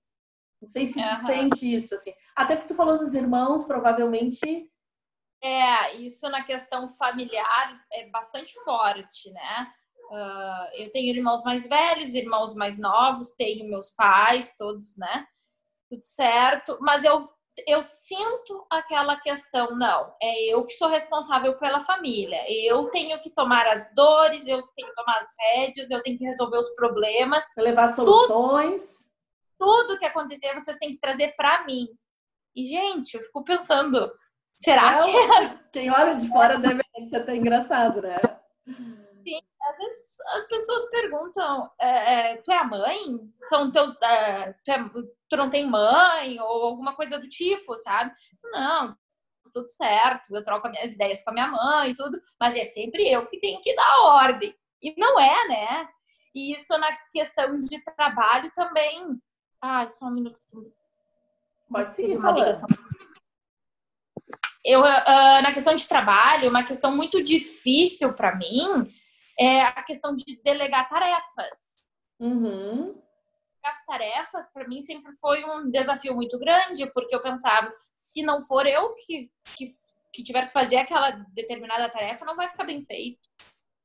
[0.62, 2.14] Não sei se tu sente isso, assim.
[2.36, 4.70] Até porque tu falou dos irmãos, provavelmente.
[5.42, 9.72] É, isso na questão familiar é bastante forte, né?
[10.12, 15.26] Uh, eu tenho irmãos mais velhos, irmãos mais novos, tenho meus pais, todos, né?
[15.90, 16.78] Tudo certo.
[16.82, 17.30] Mas eu,
[17.66, 22.44] eu sinto aquela questão, não, é eu que sou responsável pela família.
[22.48, 26.26] Eu tenho que tomar as dores, eu tenho que tomar as rédeas, eu tenho que
[26.26, 27.46] resolver os problemas.
[27.56, 28.98] Levar soluções.
[28.98, 29.09] Tudo
[29.60, 31.88] tudo que acontecer vocês têm que trazer para mim.
[32.56, 34.10] E, gente, eu fico pensando,
[34.58, 35.10] será que.
[35.12, 35.60] É?
[35.72, 38.16] Quem olha de fora deve ser até engraçado, né?
[38.66, 43.20] Sim, às vezes as pessoas perguntam: é, é, tu é a mãe?
[43.50, 43.96] São teus.
[44.02, 44.90] É, tu, é,
[45.30, 46.40] tu não tem mãe?
[46.40, 48.12] Ou alguma coisa do tipo, sabe?
[48.46, 48.98] Não,
[49.52, 53.10] tudo certo, eu troco minhas ideias com a minha mãe e tudo, mas é sempre
[53.10, 54.56] eu que tenho que dar ordem.
[54.82, 55.90] E não é, né?
[56.34, 59.20] E isso na questão de trabalho também.
[59.62, 60.38] Ah, só um minuto.
[61.70, 62.66] Pode seguir falando.
[64.64, 68.92] Eu, uh, na questão de trabalho, uma questão muito difícil para mim
[69.40, 71.82] é a questão de delegar tarefas.
[72.20, 73.02] Uhum.
[73.64, 78.42] As tarefas, para mim, sempre foi um desafio muito grande, porque eu pensava, se não
[78.42, 79.66] for eu que, que,
[80.14, 83.20] que tiver que fazer aquela determinada tarefa, não vai ficar bem feito.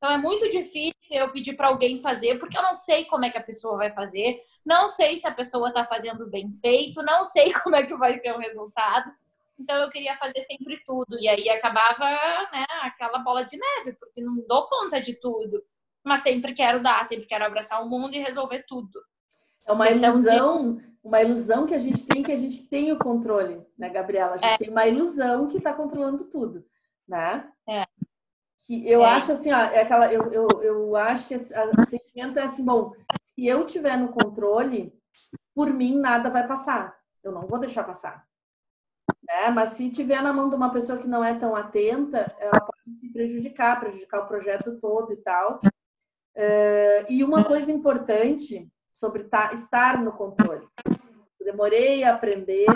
[0.05, 3.31] Então é muito difícil eu pedir para alguém fazer, porque eu não sei como é
[3.31, 7.25] que a pessoa vai fazer, não sei se a pessoa está fazendo bem feito, não
[7.25, 9.11] sei como é que vai ser o resultado.
[9.59, 12.05] Então eu queria fazer sempre tudo e aí acabava,
[12.53, 15.63] né, aquela bola de neve, porque não dou conta de tudo.
[16.05, 19.01] Mas sempre quero dar, sempre quero abraçar o mundo e resolver tudo.
[19.67, 20.85] É uma ilusão, de...
[21.03, 24.35] uma ilusão que a gente tem que a gente tem o controle, né, Gabriela?
[24.35, 24.59] A gente é.
[24.59, 26.63] tem uma ilusão que está controlando tudo,
[27.09, 27.51] né?
[28.67, 29.11] Que eu é.
[29.11, 32.93] acho assim, ó, é aquela, eu, eu, eu acho que o sentimento é assim, bom,
[33.21, 34.93] se eu tiver no controle,
[35.55, 36.97] por mim nada vai passar.
[37.23, 38.27] Eu não vou deixar passar.
[39.23, 39.51] Né?
[39.51, 42.99] Mas se tiver na mão de uma pessoa que não é tão atenta, ela pode
[42.99, 45.61] se prejudicar, prejudicar o projeto todo e tal.
[46.37, 50.67] Uh, e uma coisa importante sobre tá, estar no controle.
[51.39, 52.67] Eu demorei a aprender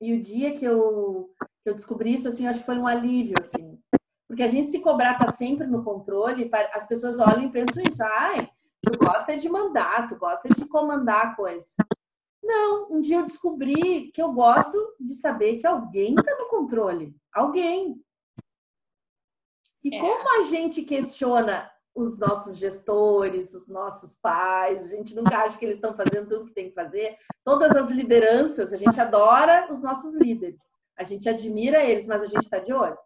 [0.00, 1.30] e o dia que eu,
[1.62, 3.73] que eu descobri isso, assim, acho que foi um alívio, assim.
[4.34, 8.02] Porque a gente se cobrar tá sempre no controle, as pessoas olham e pensam isso.
[8.02, 8.50] Ai,
[8.82, 11.68] tu gosta de mandar, tu gosta de comandar a coisa.
[12.42, 17.14] Não, um dia eu descobri que eu gosto de saber que alguém está no controle.
[17.32, 18.02] Alguém.
[19.84, 20.00] E é.
[20.00, 25.64] como a gente questiona os nossos gestores, os nossos pais, a gente nunca acha que
[25.64, 27.16] eles estão fazendo tudo que tem que fazer.
[27.44, 30.60] Todas as lideranças, a gente adora os nossos líderes.
[30.98, 32.98] A gente admira eles, mas a gente está de olho.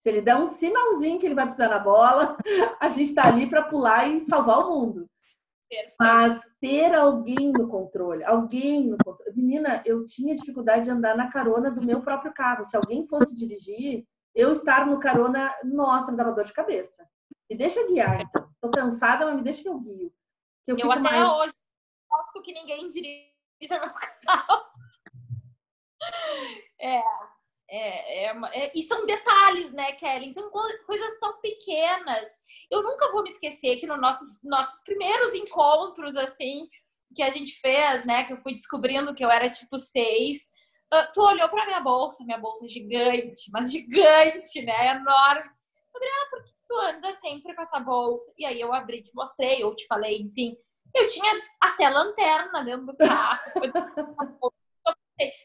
[0.00, 2.36] Se ele der um sinalzinho que ele vai pisar na bola,
[2.80, 5.10] a gente está ali para pular e salvar o mundo.
[5.68, 5.96] Perfeito.
[6.00, 9.32] Mas ter alguém no controle, alguém no controle.
[9.34, 12.64] Menina, eu tinha dificuldade de andar na carona do meu próprio carro.
[12.64, 17.06] Se alguém fosse dirigir, eu estar no carona, nossa, me dava dor de cabeça.
[17.50, 18.48] Me deixa guiar, então.
[18.60, 20.12] Tô cansada, mas me deixa que eu guio.
[20.64, 21.28] Que eu, eu até mais...
[21.28, 21.54] hoje
[22.08, 23.92] gosto que ninguém dirija meu
[24.24, 24.64] carro.
[26.80, 27.02] É,
[27.70, 30.30] é, é, é, e são detalhes, né, Kelly?
[30.30, 32.28] São coisas tão pequenas.
[32.70, 36.66] Eu nunca vou me esquecer que nos nossos, nossos primeiros encontros, assim,
[37.14, 40.48] que a gente fez, né, que eu fui descobrindo que eu era tipo seis,
[40.92, 45.50] uh, tu olhou pra minha bolsa, minha bolsa é gigante, mas gigante, né, enorme.
[45.92, 48.32] Gabriela, por que tu anda sempre com essa bolsa?
[48.38, 50.56] E aí eu abri, te mostrei, ou te falei, enfim.
[50.94, 53.40] Eu tinha até lanterna dentro do carro.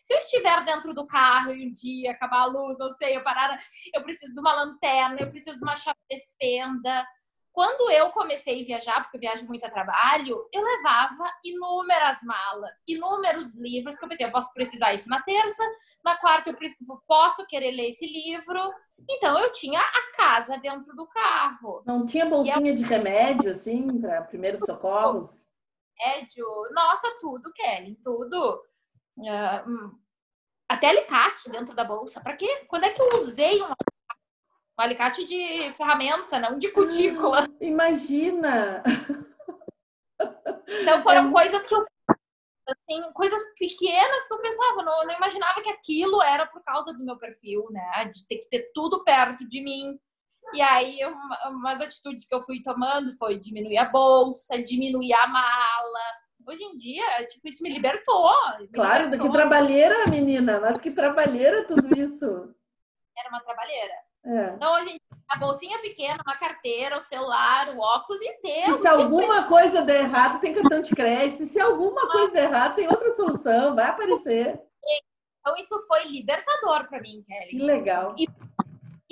[0.04, 3.24] Se eu estiver dentro do carro e um dia acabar a luz, não sei, eu
[3.24, 3.58] parar,
[3.94, 7.06] eu preciso de uma lanterna, eu preciso de uma chave de fenda.
[7.52, 12.84] Quando eu comecei a viajar, porque eu viajo muito a trabalho, eu levava inúmeras malas,
[12.88, 15.64] inúmeros livros, que eu pensei, eu posso precisar isso na terça,
[16.04, 16.58] na quarta eu
[17.08, 18.60] posso querer ler esse livro.
[19.08, 21.84] Então eu tinha a casa dentro do carro.
[21.86, 22.76] Não tinha bolsinha eu...
[22.76, 25.48] de remédio, assim, para primeiros socorros?
[26.00, 28.64] Remédio, nossa, tudo, Kelly, tudo.
[29.18, 30.04] Uh,
[30.70, 32.22] até alicate dentro da bolsa.
[32.22, 32.66] Para quê?
[32.68, 37.46] Quando é que eu usei um, um alicate de ferramenta, não de cutícula?
[37.46, 38.84] Ah, imagina!
[40.82, 41.32] Então foram é...
[41.32, 41.84] coisas que eu
[42.68, 47.04] assim, coisas pequenas que eu pensava, não, não imaginava que aquilo era por causa do
[47.04, 48.06] meu perfil, né?
[48.06, 50.00] De ter que ter tudo perto de mim.
[50.54, 55.28] E aí, uma, umas atitudes que eu fui tomando foi diminuir a bolsa, diminuir a
[55.28, 56.00] mala,
[56.48, 58.30] Hoje em dia, tipo, isso me libertou.
[58.60, 59.28] Me claro, libertou.
[59.28, 62.54] que trabalheira, menina, mas que trabalheira tudo isso.
[63.18, 63.94] Era uma trabalheira.
[64.26, 64.54] É.
[64.56, 68.80] Então, hoje em dia, a bolsinha pequena, uma carteira, o celular, o óculos e Deus.
[68.80, 71.44] E se alguma coisa der errado, tem cartão de crédito.
[71.44, 74.62] E se alguma coisa der errado, tem outra solução, vai aparecer.
[75.40, 77.50] Então, isso foi libertador para mim, Kelly.
[77.50, 78.16] Que legal.
[78.18, 78.26] E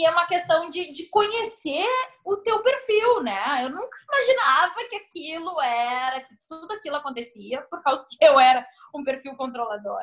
[0.01, 1.85] e é uma questão de, de conhecer
[2.25, 3.63] o teu perfil, né?
[3.63, 8.65] Eu nunca imaginava que aquilo era, que tudo aquilo acontecia por causa que eu era
[8.95, 10.01] um perfil controlador.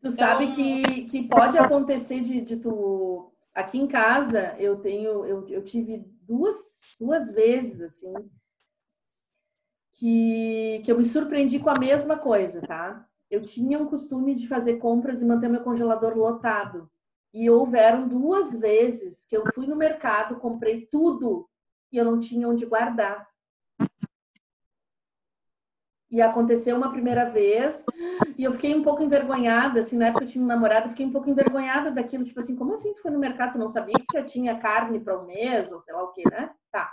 [0.00, 0.12] Tu então...
[0.12, 3.30] sabe que, que pode acontecer de, de tu.
[3.54, 8.12] Aqui em casa, eu tenho, eu, eu tive duas, duas vezes, assim,
[9.92, 13.06] que, que eu me surpreendi com a mesma coisa, tá?
[13.30, 16.90] Eu tinha um costume de fazer compras e manter meu congelador lotado.
[17.34, 21.50] E houveram duas vezes que eu fui no mercado, comprei tudo
[21.90, 23.28] e eu não tinha onde guardar.
[26.08, 27.84] E aconteceu uma primeira vez
[28.38, 31.10] e eu fiquei um pouco envergonhada, assim, na época eu tinha um namorado, fiquei um
[31.10, 34.16] pouco envergonhada daquilo, tipo assim, como assim tu foi no mercado, tu não sabia que
[34.16, 36.54] já tinha carne para um mês, ou sei lá o que, né?
[36.70, 36.92] Tá.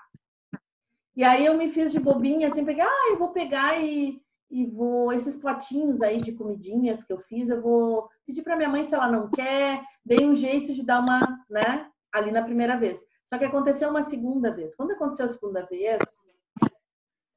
[1.15, 4.19] E aí eu me fiz de bobinha, assim, peguei, ah, eu vou pegar e,
[4.51, 8.69] e vou esses potinhos aí de comidinhas que eu fiz, eu vou pedir para minha
[8.69, 12.77] mãe se ela não quer, dei um jeito de dar uma, né, ali na primeira
[12.77, 13.01] vez.
[13.25, 14.75] Só que aconteceu uma segunda vez.
[14.75, 16.01] Quando aconteceu a segunda vez,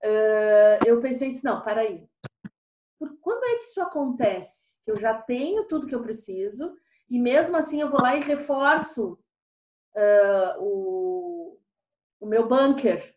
[0.05, 2.05] uh, eu pensei assim, não, para aí.
[2.99, 4.81] Por quando é que isso acontece?
[4.83, 6.75] Que eu já tenho tudo que eu preciso
[7.09, 9.19] e mesmo assim eu vou lá e reforço
[9.95, 11.59] uh, o,
[12.21, 13.15] o meu bunker,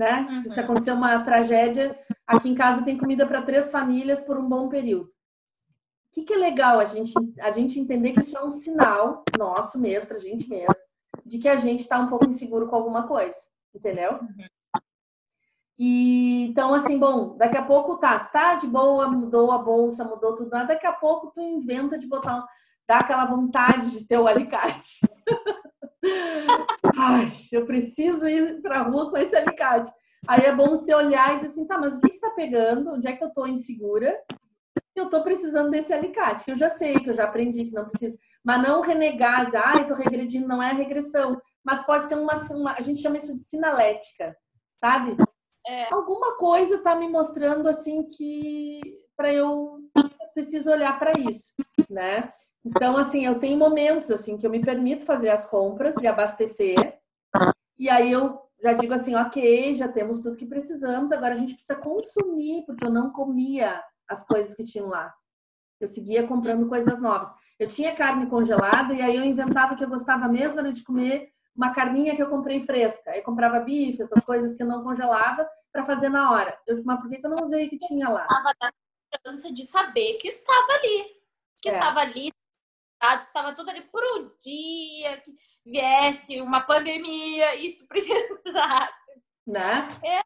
[0.00, 0.26] né?
[0.30, 0.42] Uhum.
[0.44, 1.94] Se acontecer uma tragédia,
[2.26, 5.04] aqui em casa tem comida para três famílias por um bom período.
[5.04, 9.22] O que, que é legal a gente, a gente entender que isso é um sinal
[9.38, 10.74] nosso mesmo, para a gente mesmo,
[11.22, 13.36] de que a gente está um pouco inseguro com alguma coisa,
[13.74, 14.12] entendeu?
[14.12, 14.46] Uhum.
[15.78, 20.02] E então, assim, bom, daqui a pouco tá, tu tá de boa, mudou a bolsa,
[20.02, 22.46] mudou tudo, daqui a pouco tu inventa de botar,
[22.88, 25.00] dá aquela vontade de ter o alicate.
[26.96, 29.90] Ai, eu preciso ir para a rua com esse alicate.
[30.26, 32.92] Aí é bom você olhar e dizer assim, tá, mas o que que tá pegando?
[32.92, 34.18] Onde é que eu tô insegura?
[34.94, 37.88] Eu tô precisando desse alicate, que eu já sei, que eu já aprendi que não
[37.88, 38.18] precisa.
[38.44, 41.30] Mas não renegar, dizer, ai, tô regredindo, não é regressão.
[41.64, 44.36] Mas pode ser uma, uma a gente chama isso de sinalética,
[44.82, 45.16] sabe?
[45.66, 45.92] É.
[45.92, 48.80] Alguma coisa tá me mostrando assim que
[49.16, 49.78] para eu
[50.32, 51.54] preciso olhar para isso,
[51.88, 52.30] né?
[52.64, 56.98] Então, assim, eu tenho momentos assim que eu me permito fazer as compras e abastecer.
[57.78, 61.54] E aí eu já digo assim, ok, já temos tudo que precisamos, agora a gente
[61.54, 65.12] precisa consumir, porque eu não comia as coisas que tinham lá.
[65.80, 67.32] Eu seguia comprando coisas novas.
[67.58, 71.72] Eu tinha carne congelada e aí eu inventava que eu gostava mesmo de comer uma
[71.72, 73.10] carninha que eu comprei fresca.
[73.10, 76.58] Aí comprava bife, essas coisas que eu não congelava para fazer na hora.
[76.66, 78.26] Eu mas por que eu não usei o que tinha lá?
[79.12, 81.20] Segurança de saber que estava ali.
[81.62, 81.72] Que é.
[81.72, 82.30] estava ali,
[83.20, 89.10] estava tudo ali pro dia que viesse uma pandemia e tu precisasse.
[89.46, 89.88] Né?
[90.02, 90.20] É.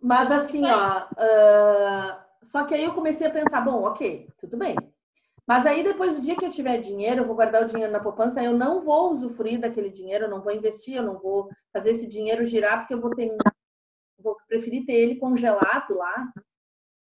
[0.00, 1.06] Mas assim, ó.
[1.12, 4.74] Uh, só que aí eu comecei a pensar, bom, ok, tudo bem.
[5.46, 8.00] Mas aí depois do dia que eu tiver dinheiro, eu vou guardar o dinheiro na
[8.00, 11.90] poupança, eu não vou usufruir daquele dinheiro, eu não vou investir, eu não vou fazer
[11.90, 13.36] esse dinheiro girar, porque eu vou ter.
[14.22, 16.32] Vou preferir ter ele congelado lá.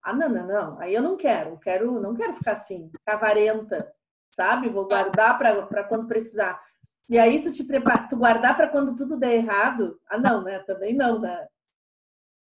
[0.03, 0.81] Ah, não, não, não.
[0.81, 1.59] Aí eu não quero.
[1.59, 3.93] Quero, não quero ficar assim, cavarenta
[4.33, 4.69] sabe?
[4.69, 6.61] Vou guardar para quando precisar.
[7.09, 10.01] E aí tu te prepara, tu guardar para quando tudo der errado?
[10.09, 10.59] Ah, não, né?
[10.61, 11.47] Também não, né?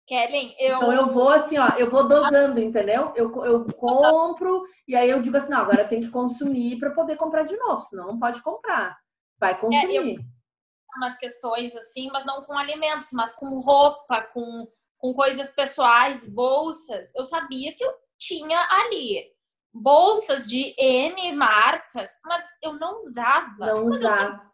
[0.06, 0.76] Kellen, eu.
[0.76, 3.12] Então eu vou assim, ó, eu vou dosando, entendeu?
[3.14, 7.16] Eu, eu compro e aí eu digo assim, não, agora tem que consumir para poder
[7.16, 8.98] comprar de novo, senão não pode comprar.
[9.38, 9.96] Vai consumir.
[9.96, 10.18] É, eu...
[10.96, 14.66] Umas questões assim, mas não com alimentos, mas com roupa, com,
[15.00, 17.12] com coisas pessoais, bolsas.
[17.16, 19.32] Eu sabia que eu tinha ali
[19.72, 23.66] bolsas de N marcas, mas eu não usava.
[23.66, 24.52] Não usava.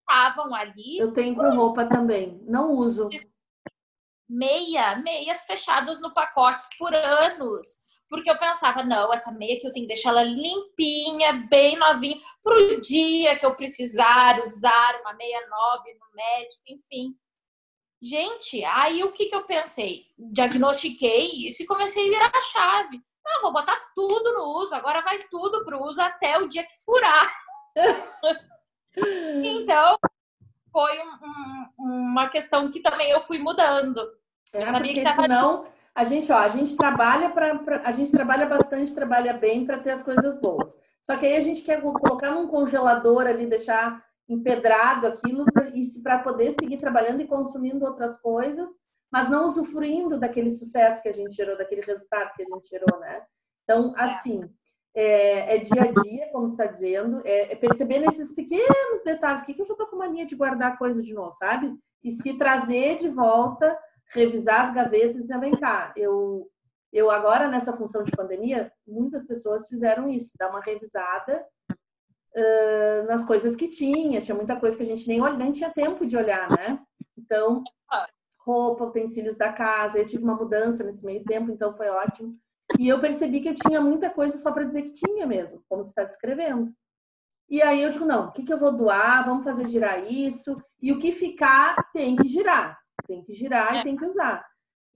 [0.00, 0.98] Estavam ali.
[0.98, 3.08] Eu tenho com roupa também, não uso.
[4.28, 7.82] Meia, meias fechadas no pacote por anos.
[8.08, 12.18] Porque eu pensava, não, essa meia que eu tenho que deixar ela limpinha, bem novinha,
[12.42, 17.16] pro dia que eu precisar usar uma meia nova no médico, enfim.
[18.02, 20.06] Gente, aí o que, que eu pensei?
[20.18, 25.00] Diagnostiquei isso e comecei a virar a chave não, vou botar tudo no uso, agora
[25.02, 27.32] vai tudo pro uso até o dia que furar.
[29.44, 29.96] então,
[30.70, 34.00] foi um, um, uma questão que também eu fui mudando.
[34.52, 35.22] É, eu sabia que tava...
[35.22, 39.78] senão a gente, ó, a gente trabalha para a gente trabalha bastante, trabalha bem para
[39.78, 40.76] ter as coisas boas.
[41.00, 45.44] Só que aí a gente quer colocar num congelador ali, deixar empedrado aquilo
[46.02, 48.68] para poder seguir trabalhando e consumindo outras coisas
[49.12, 52.98] mas não usufruindo daquele sucesso que a gente gerou, daquele resultado que a gente gerou,
[52.98, 53.22] né?
[53.62, 54.02] Então, é.
[54.02, 54.50] assim,
[54.96, 59.52] é, é dia a dia, como está dizendo, é, é, perceber nesses pequenos detalhes, que,
[59.52, 61.76] que eu já tô com mania de guardar coisa de novo, sabe?
[62.02, 63.78] E se trazer de volta,
[64.14, 66.48] revisar as gavetas e dizer, vem cá, eu,
[66.90, 71.44] eu agora nessa função de pandemia, muitas pessoas fizeram isso, dar uma revisada
[72.36, 76.06] uh, nas coisas que tinha, tinha muita coisa que a gente nem, nem tinha tempo
[76.06, 76.78] de olhar, né?
[77.16, 77.62] Então,
[78.44, 79.98] roupa, utensílios da casa.
[79.98, 82.36] Eu tive uma mudança nesse meio tempo, então foi ótimo.
[82.78, 85.84] E eu percebi que eu tinha muita coisa só para dizer que tinha mesmo, como
[85.84, 86.72] tu está descrevendo.
[87.48, 89.26] E aí eu digo, não, o que, que eu vou doar?
[89.26, 90.56] Vamos fazer girar isso.
[90.80, 92.78] E o que ficar tem que girar.
[93.06, 93.80] Tem que girar é.
[93.80, 94.44] e tem que usar.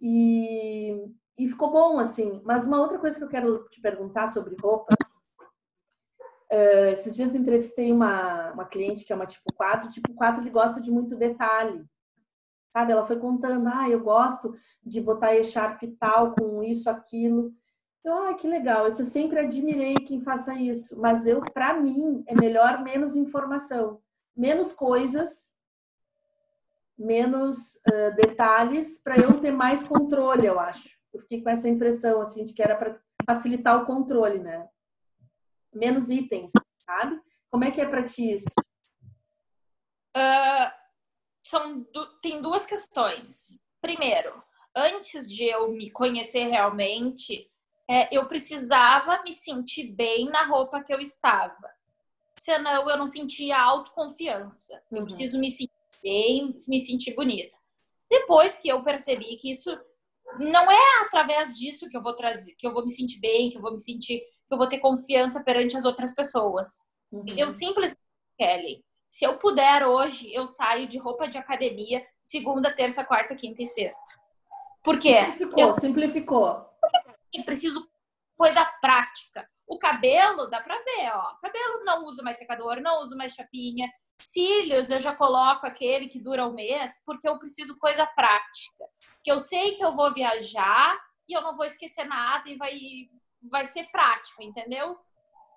[0.01, 1.05] E,
[1.37, 2.41] e ficou bom, assim.
[2.45, 4.97] Mas uma outra coisa que eu quero te perguntar sobre roupas.
[6.53, 9.91] Uh, esses dias entrevistei uma, uma cliente que é uma tipo 4.
[9.91, 11.85] Tipo 4, ele gosta de muito detalhe
[12.77, 12.93] sabe?
[12.93, 14.55] Ela foi contando, ah, eu gosto
[14.85, 17.55] de botar echarpe tal com isso, aquilo.
[18.05, 18.85] Eu, ah, que legal.
[18.85, 23.99] Eu sempre admirei quem faça isso, mas eu, para mim, é melhor menos informação,
[24.37, 25.55] menos coisas,
[26.99, 30.91] menos uh, detalhes, para eu ter mais controle, eu acho.
[31.15, 34.69] Eu fiquei com essa impressão, assim, de que era para facilitar o controle, né?
[35.77, 36.53] Menos itens,
[36.85, 37.21] sabe?
[37.51, 38.51] Como é que é para ti isso?
[40.17, 40.87] Uh
[41.47, 41.87] são
[42.21, 43.61] tem duas questões.
[43.81, 44.43] Primeiro,
[44.75, 47.49] antes de eu me conhecer realmente,
[47.89, 51.71] é, eu precisava me sentir bem na roupa que eu estava.
[52.37, 54.83] Senão eu não sentia autoconfiança.
[54.91, 54.99] Uhum.
[54.99, 55.71] Eu preciso me sentir
[56.03, 57.57] bem, me sentir bonita.
[58.11, 59.71] Depois que eu percebi que isso
[60.39, 63.57] não é através disso que eu vou trazer, que eu vou me sentir bem, que
[63.57, 64.21] eu vou me sentir,
[64.51, 66.89] eu vou ter confiança perante as outras pessoas.
[67.11, 67.25] Uhum.
[67.37, 68.01] Eu simplesmente,
[68.39, 73.63] Kelly, se eu puder hoje, eu saio de roupa de academia segunda, terça, quarta, quinta
[73.63, 74.05] e sexta.
[74.83, 75.21] Por quê?
[75.23, 76.67] Simplificou, eu, simplificou.
[77.33, 77.89] Eu preciso
[78.37, 79.49] coisa prática.
[79.67, 81.35] O cabelo, dá pra ver, ó.
[81.43, 83.91] Cabelo não uso mais secador, não uso mais chapinha.
[84.21, 88.85] Cílios, eu já coloco aquele que dura um mês, porque eu preciso coisa prática.
[89.23, 92.79] Que eu sei que eu vou viajar e eu não vou esquecer nada e vai,
[93.51, 94.97] vai ser prático, entendeu?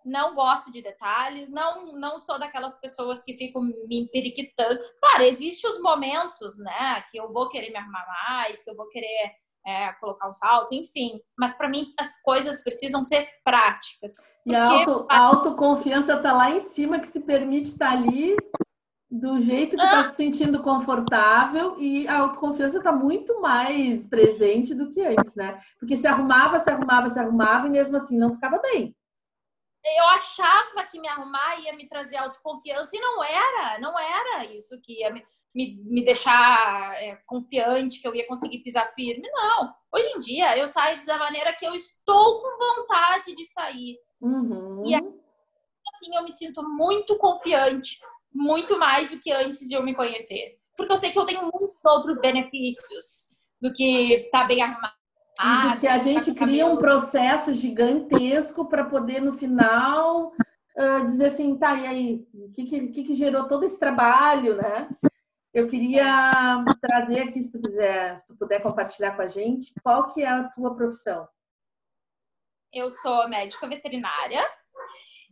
[0.06, 4.80] Não gosto de detalhes, não não sou daquelas pessoas que ficam me emperiquitando.
[5.00, 8.88] Claro, existem os momentos, né, que eu vou querer me arrumar mais, que eu vou
[8.88, 9.34] querer
[9.66, 11.20] é, colocar um salto, enfim.
[11.38, 14.14] Mas para mim as coisas precisam ser práticas.
[14.46, 18.36] E a, auto, a autoconfiança está lá em cima, que se permite estar tá ali
[19.10, 20.10] do jeito que está ah.
[20.10, 25.60] se sentindo confortável e a autoconfiança está muito mais presente do que antes, né?
[25.80, 28.95] Porque se arrumava, se arrumava, se arrumava e mesmo assim não ficava bem.
[29.84, 34.80] Eu achava que me arrumar ia me trazer autoconfiança e não era, não era isso
[34.82, 39.28] que ia me me, me deixar é, confiante que eu ia conseguir pisar firme.
[39.32, 39.74] Não.
[39.91, 43.97] Hoje em dia, eu saio da maneira que eu estou com vontade de sair.
[44.22, 44.84] Uhum.
[44.86, 47.99] E assim, eu me sinto muito confiante,
[48.34, 50.57] muito mais do que antes de eu me conhecer.
[50.77, 53.27] Porque eu sei que eu tenho muitos outros benefícios
[53.61, 54.93] do que estar tá bem arrumado.
[55.41, 60.34] E do que a gente cria um processo gigantesco para poder, no final,
[60.77, 64.89] uh, dizer assim, tá, e aí, o que, que, que gerou todo esse trabalho, né?
[65.53, 66.32] Eu queria
[66.80, 70.27] trazer aqui, se tu quiser, se tu puder compartilhar com a gente, qual que é
[70.27, 71.27] a tua profissão?
[72.71, 74.45] Eu sou médica veterinária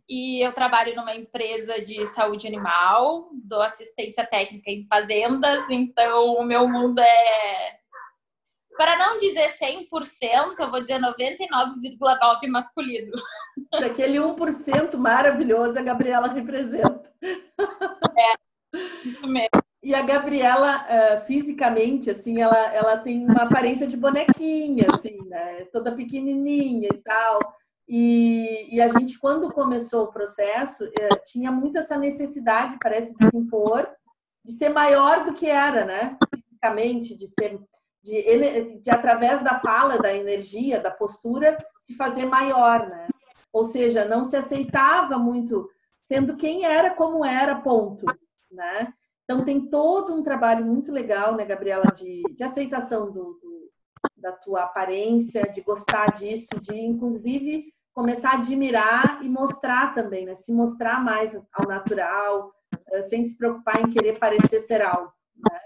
[0.08, 6.44] e eu trabalho numa empresa de saúde animal, dou assistência técnica em fazendas, então o
[6.44, 7.78] meu mundo é
[8.78, 13.10] para não dizer 100%, eu vou dizer 99,9% masculino.
[13.74, 17.12] Aquele 1% maravilhoso a Gabriela representa.
[18.16, 19.50] É, isso mesmo.
[19.82, 25.64] E a Gabriela, uh, fisicamente, assim, ela, ela tem uma aparência de bonequinha, assim, né?
[25.72, 27.38] Toda pequenininha e tal.
[27.88, 33.30] E, e a gente, quando começou o processo, uh, tinha muito essa necessidade, parece, de
[33.30, 33.88] se impor,
[34.44, 36.16] de ser maior do que era, né?
[36.34, 37.58] Fisicamente, de ser,
[38.02, 43.08] de, de através da fala, da energia, da postura, se fazer maior, né?
[43.52, 45.70] Ou seja, não se aceitava muito
[46.04, 48.04] sendo quem era, como era, ponto,
[48.50, 48.92] né?
[49.24, 53.70] Então, tem todo um trabalho muito legal, né, Gabriela, de, de aceitação do, do,
[54.16, 60.32] da tua aparência, de gostar disso, de, inclusive, começar a admirar e mostrar também, né?
[60.32, 62.54] Se mostrar mais ao natural,
[62.92, 65.12] eh, sem se preocupar em querer parecer ser algo.
[65.36, 65.60] Né?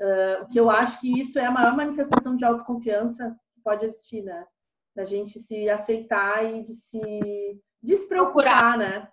[0.00, 3.84] Uh, o que eu acho que isso é a maior manifestação de autoconfiança que pode
[3.84, 4.46] existir, né?
[4.94, 9.08] Da gente se aceitar e de se despreocupar, né?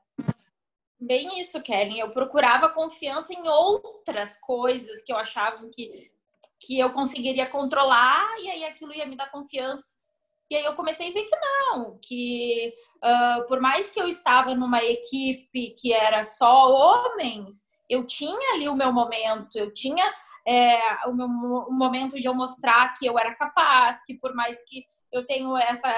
[0.99, 1.97] Bem isso, Kellen.
[1.97, 6.11] Eu procurava confiança em outras coisas que eu achava que,
[6.59, 10.04] que eu conseguiria controlar e aí aquilo ia me dar confiança.
[10.49, 12.73] E aí eu comecei a ver que não, que
[13.03, 18.69] uh, por mais que eu estava numa equipe que era só homens, eu tinha ali
[18.69, 20.05] o meu momento, eu tinha
[20.47, 24.63] é, o meu o momento de eu mostrar que eu era capaz, que por mais
[24.63, 25.89] que eu tenho essa,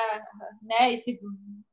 [0.61, 1.19] né, esse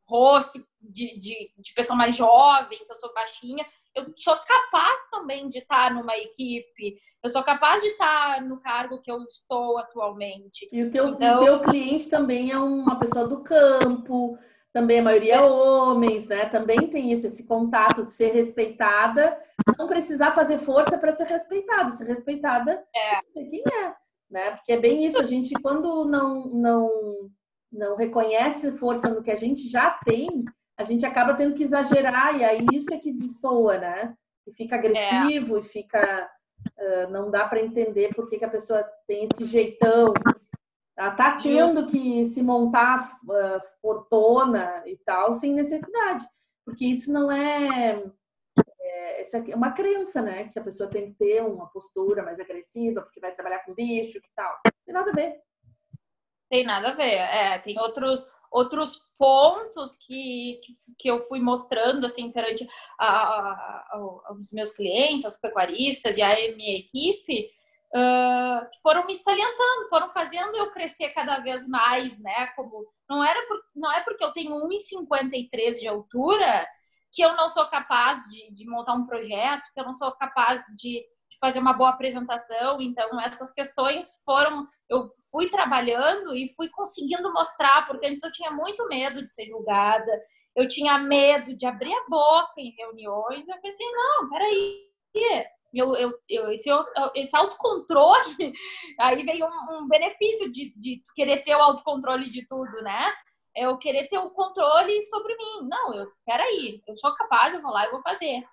[0.06, 3.64] rosto de, de, de, pessoa mais jovem, que eu sou baixinha,
[3.94, 9.00] eu sou capaz também de estar numa equipe, eu sou capaz de estar no cargo
[9.00, 10.68] que eu estou atualmente.
[10.72, 11.40] E o teu, então...
[11.40, 14.38] o teu cliente também é uma pessoa do campo,
[14.72, 16.46] também a maioria é homens, né?
[16.46, 19.40] Também tem isso, esse contato de ser respeitada,
[19.78, 23.94] não precisar fazer força para ser respeitada, ser respeitada é quem é,
[24.28, 24.50] né?
[24.50, 27.30] Porque é bem isso, a gente quando não não
[27.70, 30.44] não reconhece força no que a gente já tem,
[30.76, 34.14] a gente acaba tendo que exagerar, e aí isso é que destoa, né?
[34.46, 35.60] E fica agressivo, é.
[35.60, 36.30] e fica.
[36.78, 40.12] Uh, não dá para entender por que, que, a pessoa tem esse jeitão.
[40.96, 46.26] Ela tá tendo que se montar uh, fortuna e tal, sem necessidade.
[46.64, 48.02] Porque isso não é,
[48.80, 49.20] é.
[49.20, 50.48] Isso é uma crença, né?
[50.48, 54.18] Que a pessoa tem que ter uma postura mais agressiva, porque vai trabalhar com bicho
[54.18, 54.52] e tal.
[54.64, 55.40] Não tem nada a ver.
[56.50, 57.14] Tem nada a ver.
[57.14, 60.60] É, tem outros outros pontos que,
[60.96, 62.64] que, eu fui mostrando assim perante
[62.96, 67.50] a, a, a, os meus clientes, aos pecuaristas e a minha equipe,
[67.96, 72.46] uh, foram me salientando, foram fazendo eu crescer cada vez mais, né?
[72.54, 76.64] Como não era por, não é porque eu tenho 1,53 de altura
[77.12, 80.64] que eu não sou capaz de, de montar um projeto, que eu não sou capaz
[80.76, 82.80] de de fazer uma boa apresentação.
[82.80, 84.66] Então, essas questões foram.
[84.88, 89.46] Eu fui trabalhando e fui conseguindo mostrar, porque antes eu tinha muito medo de ser
[89.46, 90.12] julgada,
[90.56, 93.48] eu tinha medo de abrir a boca em reuniões.
[93.48, 94.84] Eu pensei, não, peraí.
[95.72, 96.70] Eu, eu, eu, esse,
[97.16, 98.52] esse autocontrole,
[99.00, 103.12] aí veio um, um benefício de, de, querer ter o autocontrole de tudo, né?
[103.56, 105.68] eu querer ter o controle sobre mim.
[105.68, 108.44] Não, eu, peraí, eu sou capaz, eu vou lá e vou fazer.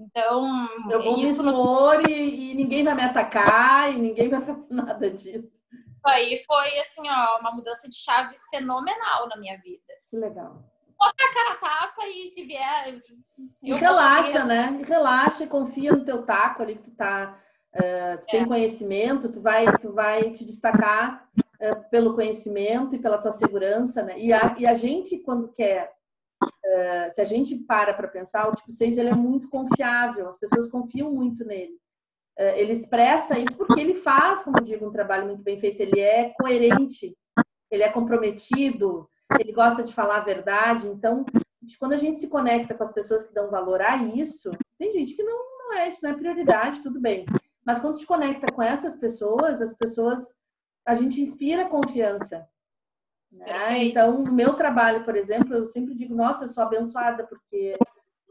[0.00, 4.40] Então, eu vou isso me expor e, e, ninguém vai me atacar e ninguém vai
[4.40, 5.46] fazer nada disso.
[5.46, 9.92] Isso aí foi, assim, ó, uma mudança de chave fenomenal na minha vida.
[10.08, 10.64] Que legal.
[10.98, 12.98] Bota a cara a tapa e se vier...
[13.62, 14.78] E relaxa, né?
[14.80, 17.38] E relaxa, confia no teu taco ali que tu tá...
[17.74, 18.30] Uh, tu é.
[18.32, 24.02] tem conhecimento, tu vai, tu vai te destacar uh, pelo conhecimento e pela tua segurança,
[24.02, 24.18] né?
[24.18, 25.92] E a, e a gente, quando quer
[26.42, 30.38] Uh, se a gente para para pensar, o tipo 6 ele é muito confiável, as
[30.38, 31.74] pessoas confiam muito nele.
[32.38, 36.00] Uh, ele expressa isso porque ele faz, como digo, um trabalho muito bem feito, ele
[36.00, 37.16] é coerente,
[37.70, 40.88] ele é comprometido, ele gosta de falar a verdade.
[40.88, 41.24] Então,
[41.78, 45.14] quando a gente se conecta com as pessoas que dão valor a isso, tem gente
[45.14, 47.26] que não, não é, isso não é prioridade, tudo bem.
[47.64, 50.34] Mas quando te conecta com essas pessoas, as pessoas,
[50.86, 52.48] a gente inspira confiança.
[53.30, 53.84] Né?
[53.84, 57.76] Então, no meu trabalho, por exemplo, eu sempre digo, nossa, eu sou abençoada, porque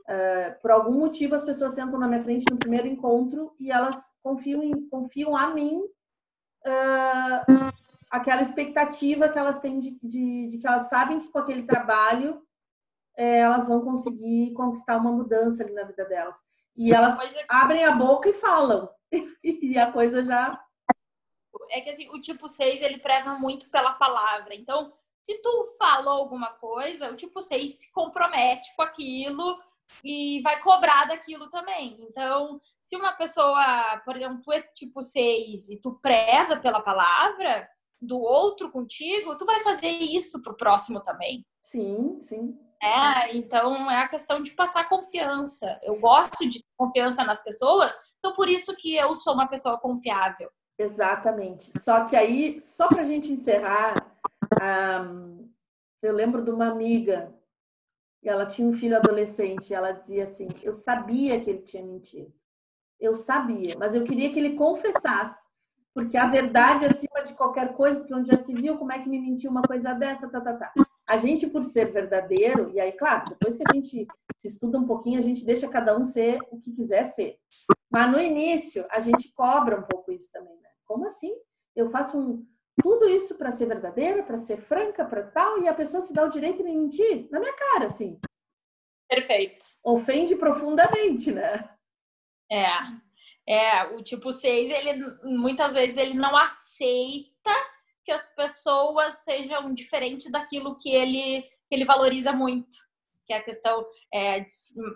[0.01, 4.13] uh, por algum motivo as pessoas sentam na minha frente no primeiro encontro e elas
[4.21, 5.81] confiam, em, confiam a mim
[6.65, 7.71] uh,
[8.11, 12.41] aquela expectativa que elas têm de, de, de, que elas sabem que com aquele trabalho
[13.15, 16.37] é, elas vão conseguir conquistar uma mudança ali na vida delas.
[16.75, 17.17] E elas
[17.49, 18.89] abrem a boca e falam.
[19.43, 20.59] e a coisa já
[21.69, 24.55] é que assim, o tipo 6 ele preza muito pela palavra.
[24.55, 24.93] Então,
[25.23, 29.57] se tu falou alguma coisa, o tipo 6 se compromete com aquilo
[30.03, 31.97] e vai cobrar daquilo também.
[32.01, 37.67] Então, se uma pessoa, por exemplo, tu é tipo 6 e tu preza pela palavra
[38.01, 41.45] do outro contigo, tu vai fazer isso pro próximo também.
[41.61, 42.57] Sim, sim.
[42.81, 45.77] É, então é a questão de passar confiança.
[45.83, 50.49] Eu gosto de confiança nas pessoas, então por isso que eu sou uma pessoa confiável.
[50.79, 51.77] Exatamente.
[51.77, 54.15] Só que aí, só para a gente encerrar,
[54.63, 55.51] um,
[56.01, 57.35] eu lembro de uma amiga,
[58.23, 62.33] ela tinha um filho adolescente, e ela dizia assim: Eu sabia que ele tinha mentido.
[62.97, 65.49] Eu sabia, mas eu queria que ele confessasse,
[65.93, 69.09] porque a verdade acima de qualquer coisa, porque onde já se viu como é que
[69.09, 70.73] me mentiu uma coisa dessa, tá, tá, tá.
[71.07, 74.07] A gente, por ser verdadeiro, e aí, claro, depois que a gente
[74.37, 77.37] se estuda um pouquinho, a gente deixa cada um ser o que quiser ser.
[77.89, 80.68] Mas no início, a gente cobra um pouco isso também, né?
[80.89, 81.31] Como assim?
[81.75, 82.47] Eu faço um,
[82.81, 86.25] tudo isso para ser verdadeira, para ser franca, para tal, e a pessoa se dá
[86.25, 88.19] o direito de me mentir na minha cara, assim.
[89.07, 89.65] Perfeito.
[89.83, 91.69] Ofende profundamente, né?
[92.51, 92.65] É.
[93.47, 95.05] É, o tipo 6, ele
[95.37, 97.51] muitas vezes ele não aceita
[98.03, 102.77] que as pessoas sejam diferentes daquilo que ele, que ele valoriza muito.
[103.27, 104.51] Que é a questão é, de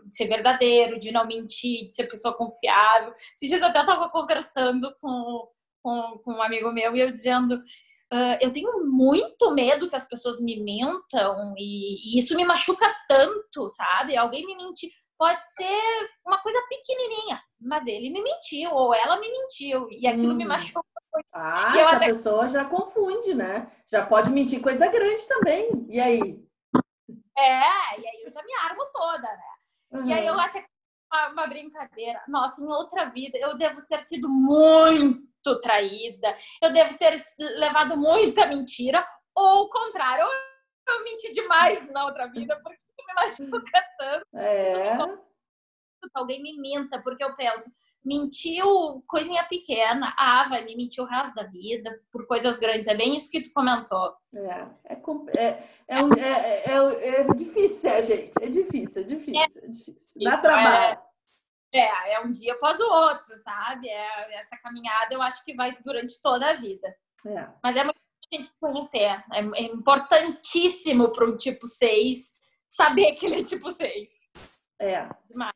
[0.10, 3.14] ser verdadeiro, de não mentir, de ser pessoa confiável.
[3.36, 5.48] Esses dias até eu estava conversando com,
[5.84, 7.56] com, com um amigo meu e eu dizendo:
[8.12, 12.92] uh, eu tenho muito medo que as pessoas me mentam e, e, isso me machuca
[13.08, 14.16] tanto, sabe?
[14.16, 14.90] Alguém me mentir.
[15.16, 20.34] Pode ser uma coisa pequenininha, mas ele me mentiu ou ela me mentiu e aquilo
[20.34, 20.36] hum.
[20.36, 20.82] me machuca.
[21.32, 22.08] Ah, essa até...
[22.08, 23.72] pessoa já confunde, né?
[23.88, 25.86] Já pode mentir coisa grande também.
[25.88, 26.44] E aí?
[27.38, 29.54] É, e aí eu já me armo toda, né?
[29.94, 30.08] Uhum.
[30.08, 30.66] E aí eu até
[31.32, 32.22] uma brincadeira.
[32.28, 37.14] Nossa, em outra vida eu devo ter sido muito muito traída, eu devo ter
[37.60, 39.06] levado muita mentira,
[39.36, 40.32] ou o contrário, ou
[40.96, 43.14] eu menti demais na outra vida, porque me
[43.52, 44.38] machuca tanto.
[44.38, 44.98] É.
[46.14, 47.70] Alguém me minta, porque eu penso,
[48.04, 52.88] mentiu coisinha pequena, ah, vai me mentir o resto da vida por coisas grandes.
[52.88, 54.14] É bem isso que tu comentou.
[55.38, 58.32] É, é, é, é, é, é difícil, é, gente.
[58.42, 59.42] É difícil, é difícil.
[59.42, 60.24] É difícil.
[60.24, 61.00] Dá trabalho.
[61.74, 63.90] É, é um dia após o outro, sabe?
[63.90, 66.96] É, essa caminhada eu acho que vai durante toda a vida.
[67.26, 67.48] É.
[67.64, 69.24] Mas é muito gente conhecer.
[69.32, 72.34] É, é importantíssimo para um tipo 6
[72.70, 74.12] saber que ele é tipo 6.
[74.80, 75.08] É.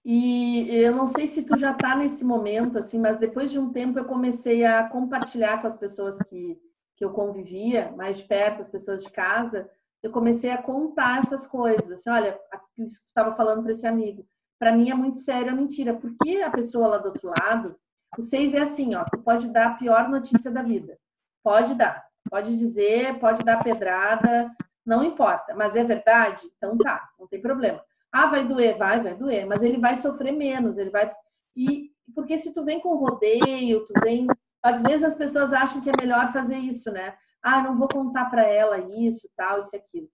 [0.06, 3.72] E eu não sei se tu já tá nesse momento, assim, mas depois de um
[3.72, 6.58] tempo eu comecei a compartilhar com as pessoas que,
[6.96, 9.70] que eu convivia, mais perto, as pessoas de casa,
[10.02, 11.92] eu comecei a contar essas coisas.
[11.92, 12.40] Assim, olha,
[12.78, 14.26] isso que tu estava falando para esse amigo
[14.60, 17.76] para mim é muito sério a mentira, porque a pessoa lá do outro lado,
[18.18, 20.98] o seis é assim, ó, tu pode dar a pior notícia da vida.
[21.44, 24.52] Pode dar, pode dizer, pode dar pedrada,
[24.86, 26.44] não importa, mas é verdade?
[26.58, 27.84] Então tá, não tem problema.
[28.12, 31.12] Ah, vai doer, vai, vai doer, mas ele vai sofrer menos, ele vai
[31.56, 34.28] e porque se tu vem com rodeio, tu vem,
[34.64, 37.18] às vezes as pessoas acham que é melhor fazer isso, né?
[37.42, 40.10] Ah, não vou contar para ela isso, tal, isso aquilo.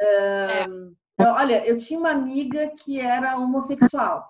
[0.00, 1.28] Um, é.
[1.28, 4.28] Olha, eu tinha uma amiga que era homossexual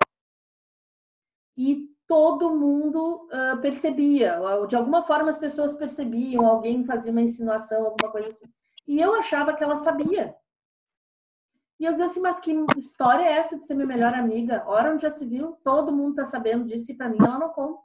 [1.56, 4.38] e todo mundo uh, percebia,
[4.68, 8.46] de alguma forma as pessoas percebiam, alguém fazia uma insinuação, alguma coisa assim.
[8.86, 10.34] E eu achava que ela sabia.
[11.78, 14.64] E eu dizia assim, mas que história é essa de ser minha melhor amiga?
[14.66, 17.50] Ora onde já se viu, todo mundo tá sabendo disso e pra mim ela não
[17.50, 17.82] conta.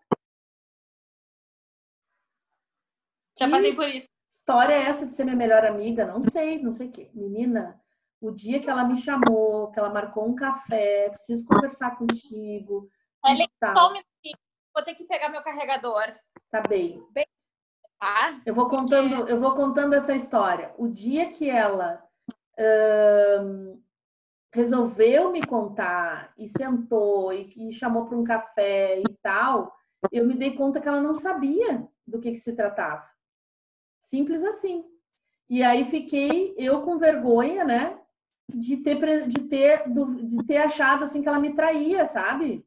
[3.37, 4.09] Já passei por isso.
[4.29, 6.05] História é essa de ser minha melhor amiga?
[6.05, 7.11] Não sei, não sei o quê.
[7.13, 7.81] Menina,
[8.21, 12.89] o dia que ela me chamou, que ela marcou um café, preciso conversar contigo.
[13.25, 13.73] Ellen, tá.
[13.75, 14.37] só um minutinho.
[14.73, 16.15] Vou ter que pegar meu carregador.
[16.49, 17.05] Tá bem.
[17.11, 17.25] bem
[17.99, 18.41] tá?
[18.45, 19.31] Eu vou contando, Porque...
[19.31, 20.73] eu vou contando essa história.
[20.77, 22.03] O dia que ela
[24.53, 29.73] resolveu me contar e sentou e, e chamou para um café e tal,
[30.11, 33.05] eu me dei conta que ela não sabia do que, que se tratava.
[33.99, 34.83] Simples assim.
[35.49, 37.97] E aí fiquei eu com vergonha, né?
[38.53, 42.65] De ter, de ter, de ter achado assim que ela me traía, sabe?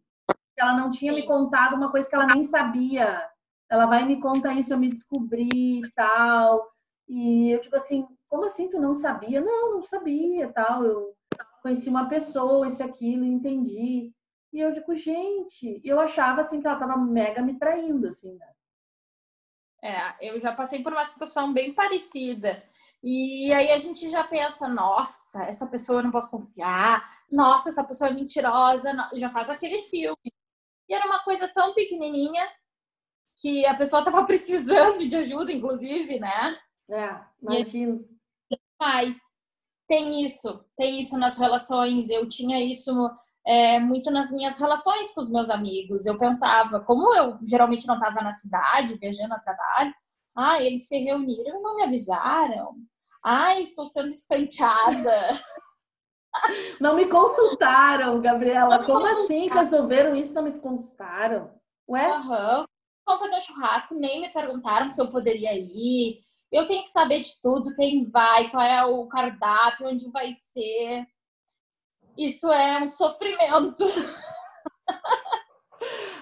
[0.55, 3.27] Que ela não tinha me contado uma coisa que ela nem sabia.
[3.69, 6.71] Ela vai me contar isso, eu me descobri e tal.
[7.09, 9.41] E eu, tipo assim, como assim tu não sabia?
[9.41, 10.85] Não, não sabia, tal.
[10.85, 11.17] Eu
[11.63, 14.13] conheci uma pessoa, isso aquilo, entendi.
[14.53, 18.53] E eu digo, gente, eu achava assim que ela tava mega me traindo, assim, né?
[19.81, 22.61] É, eu já passei por uma situação bem parecida.
[23.01, 27.85] E aí a gente já pensa, nossa, essa pessoa eu não posso confiar, nossa, essa
[27.85, 30.17] pessoa é mentirosa, já faz aquele filme.
[30.89, 32.45] E era uma coisa tão pequenininha
[33.41, 36.59] que a pessoa estava precisando de ajuda, inclusive, né?
[36.91, 38.14] É, imagino.
[38.81, 39.17] Mas
[39.89, 42.09] tem isso, tem isso nas relações.
[42.09, 42.93] Eu tinha isso
[43.47, 46.07] é, muito nas minhas relações com os meus amigos.
[46.07, 49.95] Eu pensava, como eu geralmente não estava na cidade, viajando a trabalho,
[50.37, 52.75] ah, eles se reuniram e não me avisaram.
[53.25, 55.13] Ah, estou sendo escanteada.
[56.81, 58.81] Não me consultaram, Gabriela.
[58.81, 59.25] Me Como consultaram.
[59.25, 60.35] assim resolveram isso?
[60.35, 61.55] Não me consultaram?
[61.89, 62.09] Ué?
[62.09, 62.65] Uhum.
[63.07, 66.19] Vamos fazer um churrasco, nem me perguntaram se eu poderia ir.
[66.53, 71.07] Eu tenho que saber de tudo, quem vai, qual é o cardápio, onde vai ser.
[72.17, 73.85] Isso é um sofrimento.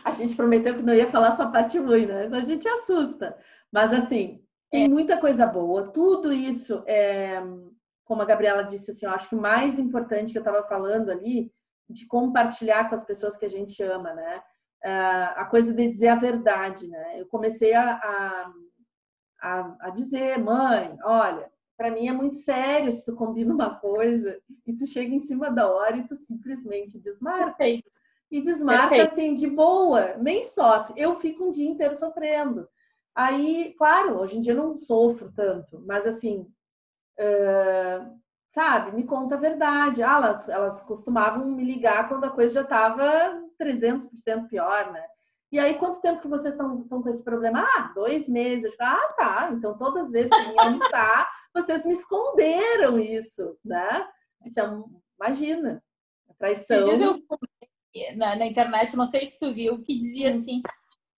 [0.04, 2.24] A gente prometeu que não ia falar só parte ruim, né?
[2.24, 3.36] A gente assusta.
[3.70, 4.88] Mas assim, tem é.
[4.88, 5.92] muita coisa boa.
[5.92, 7.40] Tudo isso é,
[8.04, 11.10] como a Gabriela disse, assim, eu acho que o mais importante que eu estava falando
[11.10, 11.52] ali,
[11.88, 14.42] de compartilhar com as pessoas que a gente ama, né?
[15.36, 17.20] a coisa de dizer a verdade, né?
[17.20, 18.52] Eu comecei a, a,
[19.42, 24.72] a dizer, mãe, olha, para mim é muito sério se tu combina uma coisa e
[24.72, 27.46] tu chega em cima da hora e tu simplesmente desmarca.
[27.46, 27.90] Perfeito.
[28.30, 29.10] E desmarca Perfeito.
[29.10, 30.94] assim de boa, nem sofre.
[30.96, 32.68] Eu fico um dia inteiro sofrendo.
[33.14, 36.46] Aí, claro, hoje em dia eu não sofro tanto, mas assim,
[37.18, 38.18] uh,
[38.54, 40.02] sabe, me conta a verdade.
[40.02, 45.04] Ah, elas, elas costumavam me ligar quando a coisa já estava 300% pior, né?
[45.52, 47.60] E aí, quanto tempo que vocês estão com esse problema?
[47.60, 48.64] Ah, dois meses.
[48.64, 49.50] Eu digo, ah, tá.
[49.52, 54.08] Então, todas as vezes que eu almoçar, vocês me esconderam isso, né?
[54.46, 55.84] Isso é um, imagina,
[56.38, 56.78] traição.
[56.78, 57.18] eu
[58.16, 60.30] na, na, internet, não sei se tu viu, que dizia hum.
[60.30, 60.62] assim,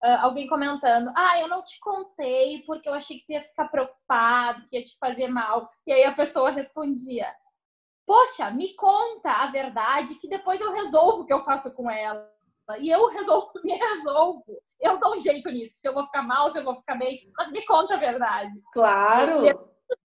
[0.03, 3.69] uh, alguém comentando, ah, eu não te contei porque eu achei que tu ia ficar
[3.69, 5.69] preocupado, que ia te fazer mal.
[5.87, 7.33] E aí a pessoa respondia,
[8.05, 12.29] poxa, me conta a verdade que depois eu resolvo o que eu faço com ela.
[12.79, 14.61] E eu resolvo, me resolvo.
[14.81, 15.75] Eu dou um jeito nisso.
[15.77, 17.31] Se eu vou ficar mal, se eu vou ficar bem.
[17.37, 18.53] Mas me conta a verdade.
[18.73, 19.43] Claro.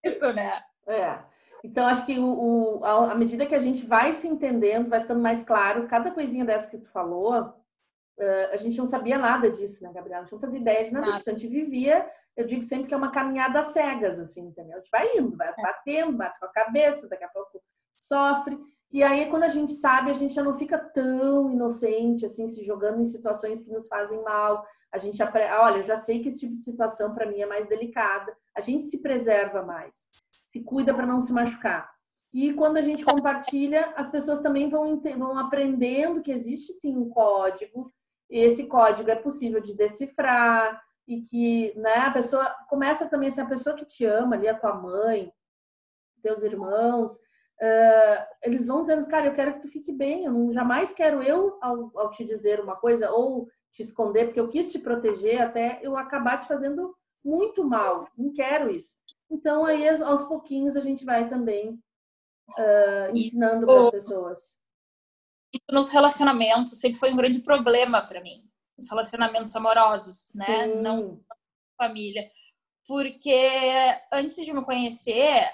[0.03, 0.61] Isso, né?
[0.87, 1.19] É.
[1.63, 5.21] Então, acho que o, o, à medida que a gente vai se entendendo, vai ficando
[5.21, 9.83] mais claro, cada coisinha dessa que tu falou, uh, a gente não sabia nada disso,
[9.83, 10.21] né, Gabriela?
[10.21, 11.17] A gente não fazia ideia de nada, nada.
[11.17, 11.29] disso.
[11.29, 14.77] A gente vivia, eu digo sempre que é uma caminhada cegas, assim, entendeu?
[14.77, 15.61] A gente vai indo, vai é.
[15.61, 17.61] batendo, bate com a cabeça, daqui a pouco
[18.01, 18.57] sofre.
[18.91, 22.63] E aí, quando a gente sabe, a gente já não fica tão inocente, assim, se
[22.63, 24.65] jogando em situações que nos fazem mal.
[24.91, 27.67] A gente, olha, eu já sei que esse tipo de situação para mim é mais
[27.67, 28.35] delicada.
[28.55, 30.07] A gente se preserva mais,
[30.47, 31.89] se cuida para não se machucar.
[32.33, 37.09] E quando a gente compartilha, as pessoas também vão, vão aprendendo que existe sim um
[37.09, 37.93] código,
[38.29, 43.41] e esse código é possível de decifrar, e que né, a pessoa começa também assim,
[43.41, 45.31] a pessoa que te ama ali, a tua mãe,
[46.21, 47.19] teus irmãos,
[47.61, 51.21] uh, eles vão dizendo, cara, eu quero que tu fique bem, eu não, jamais quero
[51.21, 55.41] eu, ao, ao, te dizer uma coisa, ou te esconder, porque eu quis te proteger
[55.41, 58.97] até eu acabar te fazendo muito mal, não quero isso.
[59.29, 61.79] Então, aí, aos pouquinhos, a gente vai também
[62.49, 64.59] uh, ensinando para as pessoas.
[65.53, 68.43] Isso nos relacionamentos sempre foi um grande problema para mim,
[68.77, 70.45] os relacionamentos amorosos, né?
[70.45, 70.81] Sim.
[70.81, 71.21] Não
[71.81, 72.29] família.
[72.87, 73.35] Porque
[74.11, 75.49] antes de me conhecer,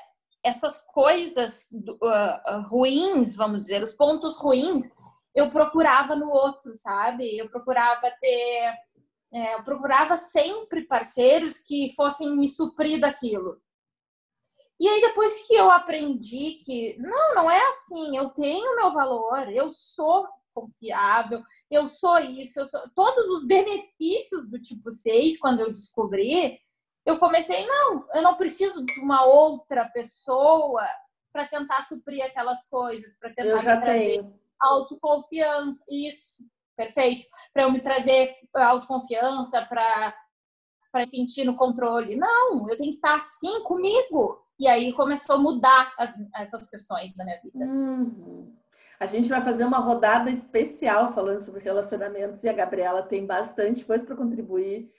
[0.47, 4.91] essas coisas uh, ruins, vamos dizer, os pontos ruins,
[5.35, 7.37] eu procurava no outro, sabe?
[7.37, 8.73] Eu procurava ter.
[9.33, 13.61] É, eu procurava sempre parceiros que fossem me suprir daquilo.
[14.79, 19.51] E aí, depois que eu aprendi que não, não é assim, eu tenho meu valor,
[19.51, 25.59] eu sou confiável, eu sou isso, eu sou todos os benefícios do tipo 6, quando
[25.59, 26.59] eu descobri,
[27.07, 30.85] eu comecei, não, eu não preciso de uma outra pessoa
[31.31, 34.33] para tentar suprir aquelas coisas, para tentar me trazer tenho.
[34.59, 35.83] autoconfiança.
[35.89, 36.43] Isso,
[36.75, 37.25] perfeito.
[37.53, 40.13] Para eu me trazer autoconfiança, para
[40.91, 42.15] para sentir no controle.
[42.15, 44.41] Não, eu tenho que estar assim comigo.
[44.59, 47.65] E aí começou a mudar as, essas questões da minha vida.
[47.65, 48.51] Uhum.
[48.99, 53.85] A gente vai fazer uma rodada especial falando sobre relacionamentos e a Gabriela tem bastante
[53.85, 54.91] coisa para contribuir.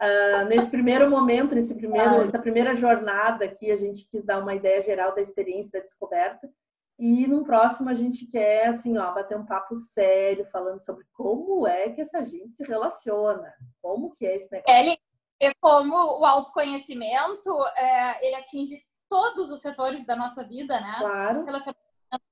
[0.00, 4.54] Uh, nesse primeiro momento, nesse primeiro, nessa primeira jornada aqui, a gente quis dar uma
[4.54, 6.48] ideia geral da experiência da descoberta.
[6.98, 11.66] E no próximo a gente quer, assim, ó, bater um papo sério, falando sobre como
[11.66, 14.74] é que essa gente se relaciona, como que é esse negócio.
[14.74, 14.98] Ele,
[15.40, 20.96] é como o autoconhecimento, é, ele atinge todos os setores da nossa vida, né?
[20.98, 21.44] Claro.
[21.44, 21.87] Relacionamento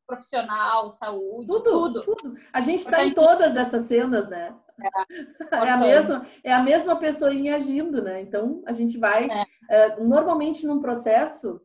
[0.07, 1.71] profissional, saúde, tudo.
[1.71, 2.03] tudo.
[2.03, 2.37] tudo.
[2.53, 4.55] A gente está em todas essas cenas, né?
[4.81, 8.21] É, é, a mesma, é a mesma pessoinha agindo, né?
[8.21, 9.29] Então a gente vai.
[9.29, 9.45] É.
[9.69, 11.61] É, normalmente num processo,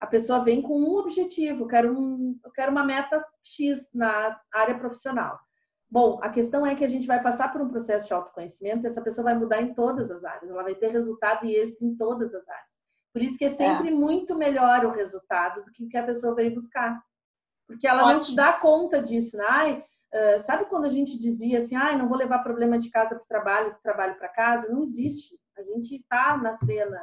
[0.00, 4.40] a pessoa vem com um objetivo, eu quero, um, eu quero uma meta X na
[4.52, 5.38] área profissional.
[5.90, 8.86] Bom, a questão é que a gente vai passar por um processo de autoconhecimento e
[8.86, 11.96] essa pessoa vai mudar em todas as áreas, ela vai ter resultado e êxito em
[11.96, 12.80] todas as áreas.
[13.12, 13.90] Por isso que é sempre é.
[13.90, 17.02] muito melhor o resultado do que o que a pessoa veio buscar.
[17.70, 18.12] Porque ela Ótimo.
[18.12, 19.44] não se dá conta disso, né?
[19.48, 23.14] Ai, uh, sabe quando a gente dizia assim, ai, não vou levar problema de casa
[23.14, 24.68] para o trabalho, do trabalho para casa?
[24.68, 25.38] Não existe.
[25.56, 27.00] A gente está na cena.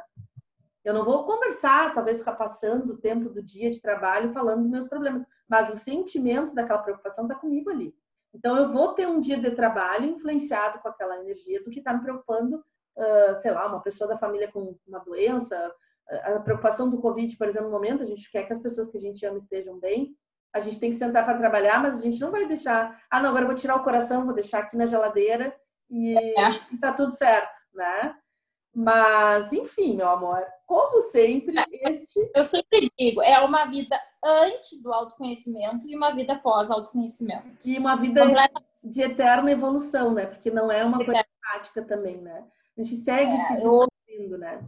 [0.84, 4.70] Eu não vou conversar, talvez ficar passando o tempo do dia de trabalho falando dos
[4.70, 7.94] meus problemas, mas o sentimento daquela preocupação está comigo ali.
[8.34, 11.94] Então, eu vou ter um dia de trabalho influenciado com aquela energia do que está
[11.94, 15.72] me preocupando, uh, sei lá, uma pessoa da família com uma doença,
[16.10, 18.96] a preocupação do Covid, por exemplo, no momento, a gente quer que as pessoas que
[18.96, 20.14] a gente ama estejam bem,
[20.54, 23.30] a gente tem que sentar para trabalhar, mas a gente não vai deixar, ah, não,
[23.30, 25.54] agora eu vou tirar o coração, vou deixar aqui na geladeira
[25.90, 26.50] e, é.
[26.72, 28.14] e tá tudo certo, né?
[28.74, 32.30] Mas, enfim, meu amor, como sempre, este.
[32.34, 37.56] Eu sempre digo, é uma vida antes do autoconhecimento e uma vida pós autoconhecimento.
[37.66, 38.22] E uma vida
[38.84, 40.26] de eterna evolução, né?
[40.26, 42.44] Porque não é uma coisa prática também, né?
[42.76, 44.38] A gente segue é, se descobrindo, eu...
[44.38, 44.64] né?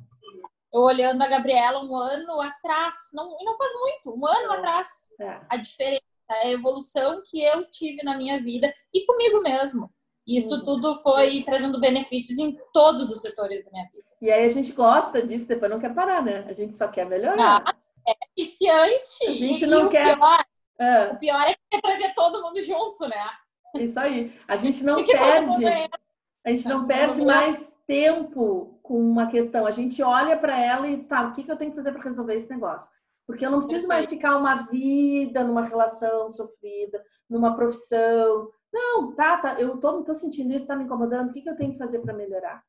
[0.73, 4.53] Eu olhando a Gabriela um ano atrás, não, não faz muito, um ano não.
[4.53, 4.89] atrás,
[5.21, 5.41] é.
[5.49, 9.91] a diferença, a evolução que eu tive na minha vida e comigo mesmo.
[10.27, 10.65] Isso uhum.
[10.65, 14.05] tudo foi trazendo benefícios em todos os setores da minha vida.
[14.23, 16.45] E aí a gente gosta disso, depois não quer parar, né?
[16.49, 17.65] A gente só quer melhorar.
[17.67, 17.75] Ah,
[18.07, 19.27] é viciante.
[19.27, 20.13] A gente e, não e quer.
[20.13, 20.45] O pior,
[20.79, 21.05] é.
[21.07, 23.29] o pior é que quer trazer todo mundo junto, né?
[23.75, 24.33] Isso aí.
[24.47, 25.65] A gente não perde.
[26.45, 29.67] A gente não perde mais tempo com uma questão.
[29.67, 32.05] A gente olha para ela e sabe o que, que eu tenho que fazer para
[32.05, 32.89] resolver esse negócio.
[33.27, 38.49] Porque eu não preciso mais ficar uma vida numa relação sofrida, numa profissão.
[38.73, 41.31] Não, tá, tá eu tô, tô sentindo isso, tá me incomodando.
[41.31, 42.63] O que, que eu tenho que fazer para melhorar?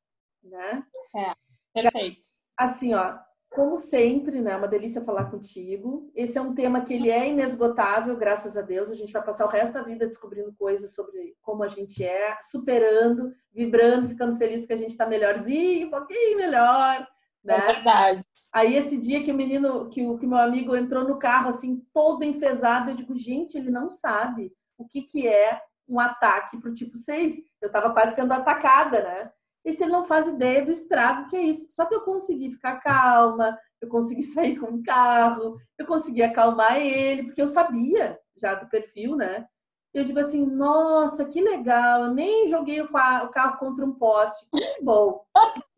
[0.44, 0.84] Né?
[1.16, 1.34] É,
[1.72, 2.22] perfeito.
[2.58, 3.20] Assim, ó,
[3.52, 4.56] como sempre, né?
[4.56, 6.10] Uma delícia falar contigo.
[6.16, 8.90] Esse é um tema que ele é inesgotável, graças a Deus.
[8.90, 12.38] A gente vai passar o resto da vida descobrindo coisas sobre como a gente é,
[12.42, 17.06] superando, vibrando, ficando feliz porque a gente está melhorzinho, um pouquinho melhor.
[17.44, 17.56] Né?
[17.56, 18.26] É verdade.
[18.54, 21.86] Aí esse dia que o menino, que o que meu amigo entrou no carro assim,
[21.94, 26.74] todo enfesado, eu digo, gente, ele não sabe o que que é um ataque pro
[26.74, 27.36] tipo 6.
[27.62, 29.32] Eu estava quase sendo atacada, né?
[29.64, 31.70] E se ele não faz ideia do estrago que é isso.
[31.70, 36.78] Só que eu consegui ficar calma, eu consegui sair com o carro, eu consegui acalmar
[36.80, 39.46] ele, porque eu sabia já do perfil, né?
[39.94, 44.82] Eu digo assim, nossa, que legal, eu nem joguei o carro contra um poste, que
[44.82, 45.22] bom.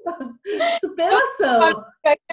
[0.82, 1.86] Superação.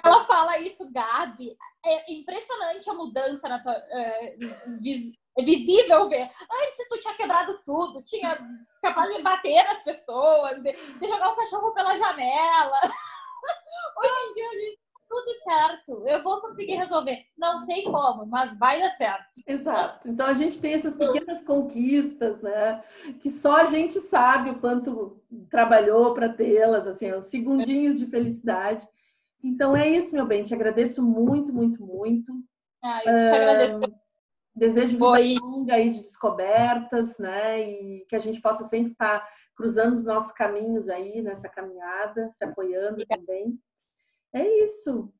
[0.03, 1.55] Ela fala isso, Gabi.
[1.85, 6.23] É impressionante a mudança na tua, é, é visível ver.
[6.23, 8.37] Antes tu tinha quebrado tudo, tinha
[8.81, 12.79] capaz de bater nas pessoas, de, de jogar o cachorro pela janela.
[13.97, 14.79] Hoje em dia a gente
[15.11, 17.25] tudo certo, eu vou conseguir resolver.
[17.37, 19.27] Não sei como, mas vai dar certo.
[19.45, 20.07] Exato.
[20.07, 22.81] Então a gente tem essas pequenas conquistas, né?
[23.19, 28.87] Que só a gente sabe o quanto trabalhou para tê-las, assim, os segundinhos de felicidade.
[29.43, 30.43] Então é isso, meu bem.
[30.43, 32.31] Te agradeço muito, muito, muito.
[32.81, 33.79] Ah, eu te agradeço.
[34.55, 35.29] Desejo Foi...
[35.29, 37.61] vida longa aí de descobertas, né?
[37.61, 42.45] E que a gente possa sempre estar cruzando os nossos caminhos aí nessa caminhada, se
[42.45, 43.21] apoiando Obrigada.
[43.21, 43.59] também.
[44.33, 45.11] É isso.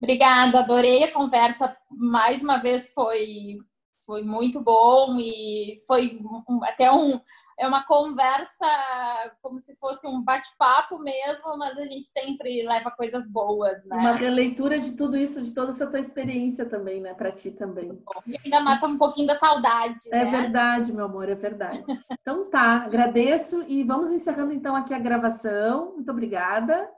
[0.00, 1.76] Obrigada, adorei a conversa.
[1.90, 3.58] Mais uma vez foi
[4.04, 7.20] foi muito bom e foi um, até um
[7.58, 8.66] é uma conversa
[9.40, 13.96] como se fosse um bate-papo mesmo, mas a gente sempre leva coisas boas, né?
[13.96, 18.02] Uma releitura de tudo isso, de toda essa tua experiência também, né, para ti também.
[18.26, 20.00] E ainda mata um pouquinho da saudade.
[20.10, 20.30] É né?
[20.30, 21.84] verdade, meu amor, é verdade.
[22.20, 25.92] então tá, agradeço e vamos encerrando então aqui a gravação.
[25.94, 26.90] Muito obrigada.